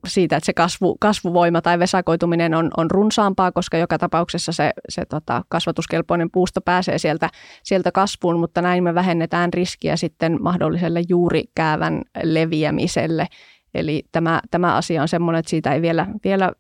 siitä 0.08 0.38
että 0.38 0.46
se 0.46 0.54
kasvu, 0.54 0.98
kasvuvoima 1.00 1.62
tai 1.62 1.80
vesakoituminen 1.80 2.54
on, 2.54 2.72
on 2.78 2.92
runsaampaa, 2.92 3.52
koska 3.52 3.78
joka 3.78 3.98
tapauksessa 3.98 4.52
se, 4.52 4.72
se 4.90 5.06
tota, 5.06 5.44
kasvatuskelpoinen 5.50 6.32
puusto 6.32 6.62
pääsee 6.62 6.98
sieltä, 6.98 7.30
sieltä 7.64 7.92
kasvuun, 7.92 8.40
mutta 8.40 8.62
näin 8.62 8.84
me 8.84 8.96
vähennetään 8.96 9.54
riskiä 9.54 9.96
sitten 9.96 10.38
mahdolliselle 10.42 11.02
juurikäävän 11.10 12.02
leviämiselle. 12.24 13.28
Eli 13.74 14.04
tämä, 14.12 14.42
tämä 14.52 14.76
asia 14.76 15.02
on 15.02 15.08
sellainen, 15.08 15.40
että 15.40 15.50
siitä 15.50 15.74
ei 15.74 15.82
vielä, 15.82 16.08
vielä 16.24 16.52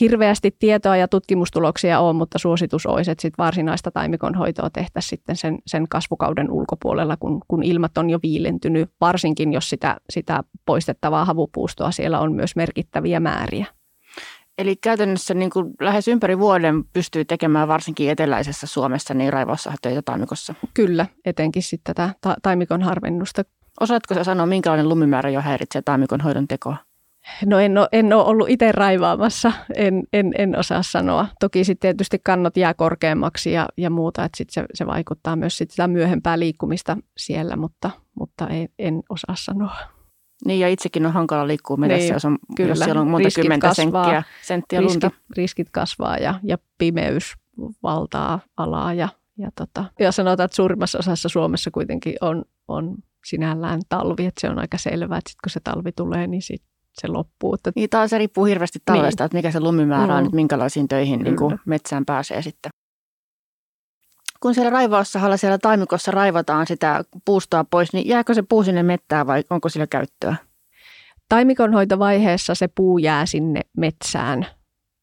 hirveästi 0.00 0.56
tietoa 0.58 0.96
ja 0.96 1.08
tutkimustuloksia 1.08 2.00
ole, 2.00 2.12
mutta 2.12 2.38
suositus 2.38 2.86
olisi, 2.86 3.10
että 3.10 3.22
sit 3.22 3.34
varsinaista 3.38 3.90
taimikonhoitoa 3.90 4.70
tehtäisiin 4.70 5.10
sitten 5.10 5.36
sen, 5.36 5.58
sen 5.66 5.88
kasvukauden 5.88 6.50
ulkopuolella, 6.50 7.16
kun, 7.16 7.42
kun 7.48 7.62
ilmat 7.62 7.98
on 7.98 8.10
jo 8.10 8.18
viilentynyt, 8.22 8.90
varsinkin 9.00 9.52
jos 9.52 9.70
sitä, 9.70 9.96
sitä 10.10 10.44
poistettavaa 10.66 11.24
havupuustoa 11.24 11.90
siellä 11.90 12.20
on 12.20 12.32
myös 12.32 12.56
merkittäviä 12.56 13.20
määriä. 13.20 13.66
Eli 14.58 14.76
käytännössä 14.76 15.34
niin 15.34 15.50
kuin 15.50 15.70
lähes 15.80 16.08
ympäri 16.08 16.38
vuoden 16.38 16.84
pystyy 16.84 17.24
tekemään 17.24 17.68
varsinkin 17.68 18.10
eteläisessä 18.10 18.66
Suomessa 18.66 19.14
niin 19.14 19.32
töitä 19.82 20.02
taimikossa. 20.02 20.54
Kyllä, 20.74 21.06
etenkin 21.24 21.62
sitten 21.62 21.94
tätä 21.94 22.14
ta- 22.20 22.36
taimikon 22.42 22.82
harvennusta. 22.82 23.44
Osaatko 23.80 24.14
sä 24.14 24.24
sanoa, 24.24 24.46
minkälainen 24.46 24.88
lumimäärä 24.88 25.30
jo 25.30 25.40
häiritsee 25.40 25.82
taimikon 25.82 26.20
hoidon 26.20 26.48
tekoa? 26.48 26.76
No 27.46 27.58
en 27.58 27.78
ole, 27.78 27.88
en 27.92 28.12
ole 28.12 28.24
ollut 28.24 28.48
itse 28.50 28.72
raivaamassa, 28.72 29.52
en, 29.74 30.02
en, 30.12 30.32
en 30.38 30.58
osaa 30.58 30.82
sanoa. 30.82 31.26
Toki 31.40 31.64
sitten 31.64 31.88
tietysti 31.88 32.18
kannot 32.24 32.56
jää 32.56 32.74
korkeammaksi 32.74 33.52
ja, 33.52 33.68
ja 33.76 33.90
muuta, 33.90 34.24
että 34.24 34.36
sit 34.36 34.50
se, 34.50 34.64
se 34.74 34.86
vaikuttaa 34.86 35.36
myös 35.36 35.58
sit 35.58 35.70
sitä 35.70 35.88
myöhempää 35.88 36.38
liikkumista 36.38 36.96
siellä, 37.16 37.56
mutta, 37.56 37.90
mutta 38.18 38.48
en, 38.48 38.68
en 38.78 39.02
osaa 39.08 39.34
sanoa. 39.38 39.76
Niin 40.44 40.60
ja 40.60 40.68
itsekin 40.68 41.06
on 41.06 41.12
hankala 41.12 41.46
liikkua 41.46 41.76
metässä, 41.76 42.04
niin, 42.04 42.12
jos, 42.12 42.24
on, 42.24 42.38
kyllä. 42.56 42.70
jos 42.70 42.78
siellä 42.78 43.00
on 43.00 43.10
monta 43.10 43.24
riskit 43.24 43.42
kymmentä 43.42 43.68
kasvaa, 43.68 44.04
senttiä, 44.04 44.22
senttiä 44.42 44.80
riskit, 44.80 45.02
lunta. 45.02 45.18
Riskit 45.36 45.70
kasvaa 45.70 46.16
ja, 46.16 46.34
ja 46.42 46.58
pimeys 46.78 47.34
valtaa 47.82 48.40
alaa 48.56 48.94
ja, 48.94 49.08
ja, 49.38 49.50
tota, 49.54 49.84
ja 49.98 50.12
sanotaan, 50.12 50.44
että 50.44 50.56
suurimmassa 50.56 50.98
osassa 50.98 51.28
Suomessa 51.28 51.70
kuitenkin 51.70 52.14
on, 52.20 52.44
on 52.68 52.96
sinällään 53.24 53.80
talvi, 53.88 54.26
että 54.26 54.40
se 54.40 54.48
on 54.48 54.58
aika 54.58 54.78
selvää, 54.78 55.18
että 55.18 55.30
sitten 55.30 55.40
kun 55.44 55.50
se 55.50 55.60
talvi 55.64 55.92
tulee, 55.92 56.26
niin 56.26 56.42
sit 56.42 56.62
se 56.92 57.08
loppuu. 57.08 57.54
Että... 57.54 57.72
Niin 57.76 57.90
taas 57.90 58.10
se 58.10 58.18
riippuu 58.18 58.44
hirveästi 58.44 58.78
talvesta, 58.84 59.22
niin. 59.22 59.26
että 59.26 59.36
mikä 59.36 59.50
se 59.50 59.60
lumimäärä 59.60 60.14
on, 60.14 60.22
mm. 60.22 60.26
että 60.26 60.36
minkälaisiin 60.36 60.88
töihin 60.88 61.20
niin 61.20 61.36
kuin 61.36 61.58
metsään 61.66 62.04
pääsee 62.04 62.42
sitten. 62.42 62.70
Kun 64.40 64.54
siellä 64.54 64.70
raivaussahalla 64.70 65.36
siellä 65.36 65.58
taimikossa 65.58 66.10
raivataan 66.10 66.66
sitä 66.66 67.04
puustoa 67.24 67.64
pois, 67.64 67.92
niin 67.92 68.08
jääkö 68.08 68.34
se 68.34 68.42
puu 68.42 68.62
sinne 68.62 68.82
mettään 68.82 69.26
vai 69.26 69.44
onko 69.50 69.68
sillä 69.68 69.86
käyttöä? 69.86 70.36
Taimikonhoitovaiheessa 71.28 72.54
se 72.54 72.68
puu 72.68 72.98
jää 72.98 73.26
sinne 73.26 73.60
metsään. 73.76 74.46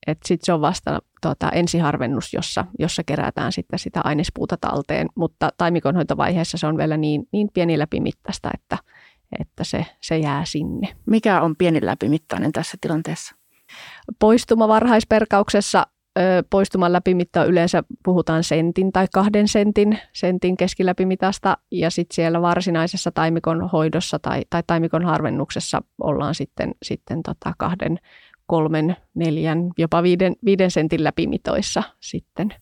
Sitten 0.07 0.37
se 0.45 0.53
on 0.53 0.61
vasta 0.61 0.99
tota, 1.21 1.49
ensiharvennus, 1.49 2.33
jossa, 2.33 2.65
jossa 2.79 3.03
kerätään 3.05 3.51
sitten 3.51 3.79
sitä 3.79 4.01
ainespuuta 4.03 4.57
talteen, 4.61 5.07
mutta 5.15 5.49
taimikonhoitovaiheessa 5.57 6.57
se 6.57 6.67
on 6.67 6.77
vielä 6.77 6.97
niin, 6.97 7.27
niin 7.31 7.49
pieni 7.53 7.79
läpimittaista, 7.79 8.49
että, 8.53 8.77
että 9.39 9.63
se, 9.63 9.85
se 10.01 10.17
jää 10.17 10.45
sinne. 10.45 10.87
Mikä 11.05 11.41
on 11.41 11.55
pieni 11.55 11.79
läpimittainen 11.81 12.51
tässä 12.51 12.77
tilanteessa? 12.81 13.35
Poistuma 14.19 14.67
varhaisperkauksessa 14.67 15.87
poistuman 16.49 16.93
läpimitta 16.93 17.45
yleensä 17.45 17.83
puhutaan 18.03 18.43
sentin 18.43 18.91
tai 18.91 19.07
kahden 19.13 19.47
sentin, 19.47 19.99
sentin 20.13 20.57
keskiläpimitasta 20.57 21.57
ja 21.71 21.89
sitten 21.89 22.15
siellä 22.15 22.41
varsinaisessa 22.41 23.11
taimikon 23.11 23.69
hoidossa 23.69 24.19
tai, 24.19 24.41
tai 24.49 24.63
taimikon 24.67 25.05
harvennuksessa 25.05 25.81
ollaan 26.01 26.35
sitten, 26.35 26.71
sitten 26.83 27.23
tota 27.23 27.53
kahden, 27.57 27.99
kolmen, 28.47 28.97
neljän, 29.13 29.69
jopa 29.77 30.03
viiden, 30.03 30.35
viiden 30.45 30.71
sentin 30.71 31.03
läpimitoissa 31.03 31.83
sitten. 31.99 32.53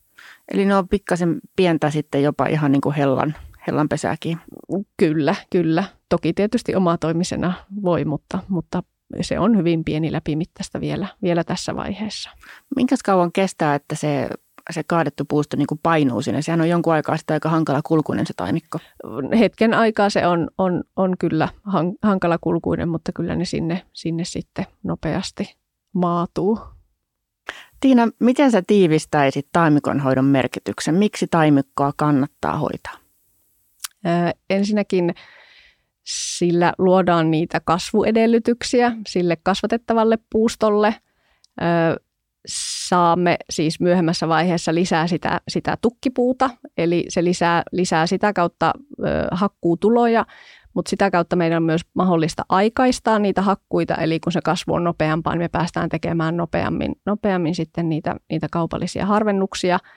Eli 0.52 0.64
ne 0.64 0.76
on 0.76 0.88
pikkasen 0.88 1.40
pientä 1.56 1.90
sitten 1.90 2.22
jopa 2.22 2.46
ihan 2.46 2.72
niin 2.72 2.80
kuin 2.80 2.94
hellan, 2.94 3.34
hellan 3.66 3.88
pesääkin. 3.88 4.38
Kyllä, 4.96 5.34
kyllä. 5.50 5.84
Toki 6.08 6.32
tietysti 6.32 6.74
omatoimisena 6.74 7.52
voi, 7.82 8.04
mutta, 8.04 8.38
mutta 8.48 8.82
se 9.20 9.38
on 9.38 9.56
hyvin 9.56 9.84
pieni 9.84 10.12
läpimittaista 10.12 10.80
vielä, 10.80 11.06
vielä 11.22 11.44
tässä 11.44 11.76
vaiheessa. 11.76 12.30
Minkäs 12.76 13.02
kauan 13.02 13.32
kestää, 13.32 13.74
että 13.74 13.94
se, 13.94 14.28
se 14.70 14.82
kaadettu 14.84 15.24
puusto 15.24 15.56
niin 15.56 15.66
kuin 15.66 15.80
painuu 15.82 16.22
sinne? 16.22 16.42
Sehän 16.42 16.60
on 16.60 16.68
jonkun 16.68 16.92
aikaa 16.92 17.16
sitten 17.16 17.34
aika 17.34 17.48
hankala 17.48 17.80
kulkuinen 17.84 18.26
se 18.26 18.32
taimikko. 18.36 18.78
Hetken 19.38 19.74
aikaa 19.74 20.10
se 20.10 20.26
on, 20.26 20.48
on, 20.58 20.84
on 20.96 21.14
kyllä 21.18 21.48
hankala 22.02 22.38
kulkuinen, 22.40 22.88
mutta 22.88 23.12
kyllä 23.12 23.36
ne 23.36 23.44
sinne, 23.44 23.82
sinne 23.92 24.24
sitten 24.24 24.66
nopeasti 24.82 25.56
maatuu. 25.96 26.58
Tiina, 27.80 28.08
miten 28.20 28.50
sä 28.50 28.62
tiivistäisit 28.66 29.48
taimikon 29.52 30.00
hoidon 30.00 30.24
merkityksen? 30.24 30.94
Miksi 30.94 31.26
taimikkoa 31.30 31.92
kannattaa 31.96 32.58
hoitaa? 32.58 32.94
Ö, 34.06 34.08
ensinnäkin 34.50 35.14
sillä 36.04 36.72
luodaan 36.78 37.30
niitä 37.30 37.60
kasvuedellytyksiä 37.60 38.92
sille 39.08 39.36
kasvatettavalle 39.42 40.18
puustolle. 40.30 40.94
Ö, 41.60 41.64
saamme 42.86 43.36
siis 43.50 43.80
myöhemmässä 43.80 44.28
vaiheessa 44.28 44.74
lisää 44.74 45.06
sitä, 45.06 45.40
sitä 45.48 45.76
tukkipuuta, 45.80 46.50
eli 46.76 47.04
se 47.08 47.24
lisää, 47.24 47.62
lisää 47.72 48.06
sitä 48.06 48.32
kautta 48.32 48.72
ö, 48.76 49.02
hakkuutuloja, 49.30 50.26
mutta 50.76 50.90
sitä 50.90 51.10
kautta 51.10 51.36
meidän 51.36 51.56
on 51.56 51.66
myös 51.66 51.82
mahdollista 51.94 52.42
aikaistaa 52.48 53.18
niitä 53.18 53.42
hakkuita, 53.42 53.94
eli 53.94 54.20
kun 54.20 54.32
se 54.32 54.40
kasvu 54.40 54.74
on 54.74 54.84
nopeampaa, 54.84 55.34
niin 55.34 55.42
me 55.42 55.48
päästään 55.48 55.88
tekemään 55.88 56.36
nopeammin, 56.36 56.92
nopeammin 57.06 57.54
sitten 57.54 57.88
niitä, 57.88 58.16
niitä 58.30 58.46
kaupallisia 58.50 59.06
harvennuksia– 59.06 59.78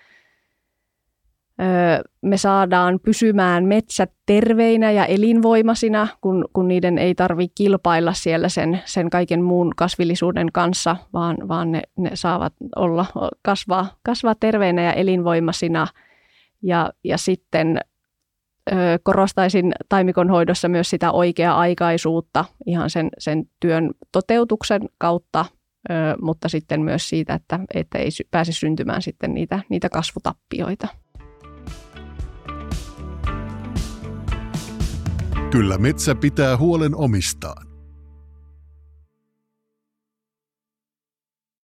me 2.21 2.37
saadaan 2.37 2.99
pysymään 2.99 3.65
metsät 3.65 4.11
terveinä 4.25 4.91
ja 4.91 5.05
elinvoimaisina, 5.05 6.07
kun, 6.21 6.45
kun 6.53 6.67
niiden 6.67 6.97
ei 6.97 7.15
tarvitse 7.15 7.53
kilpailla 7.55 8.13
siellä 8.13 8.49
sen, 8.49 8.81
sen 8.85 9.09
kaiken 9.09 9.43
muun 9.43 9.71
kasvillisuuden 9.75 10.47
kanssa, 10.53 10.95
vaan, 11.13 11.37
vaan 11.47 11.71
ne, 11.71 11.81
ne 11.97 12.09
saavat 12.13 12.53
olla, 12.75 13.05
kasvaa, 13.41 13.91
kasvaa 14.03 14.35
terveinä 14.39 14.81
ja 14.81 14.93
elinvoimaisina. 14.93 15.87
Ja, 16.63 16.91
ja 17.03 17.17
sitten 17.17 17.79
korostaisin 19.03 19.71
taimikon 19.89 20.29
hoidossa 20.29 20.69
myös 20.69 20.89
sitä 20.89 21.11
oikea-aikaisuutta 21.11 22.45
ihan 22.65 22.89
sen, 22.89 23.09
sen 23.17 23.45
työn 23.59 23.91
toteutuksen 24.11 24.81
kautta, 24.97 25.45
mutta 26.21 26.49
sitten 26.49 26.81
myös 26.81 27.09
siitä, 27.09 27.33
että, 27.33 27.59
että 27.73 27.97
ei 27.97 28.09
pääse 28.31 28.51
syntymään 28.51 29.01
sitten 29.01 29.33
niitä, 29.33 29.59
niitä 29.69 29.89
kasvutappioita. 29.89 30.87
Kyllä 35.51 35.77
metsä 35.77 36.15
pitää 36.15 36.57
huolen 36.57 36.95
omistaan. 36.95 37.68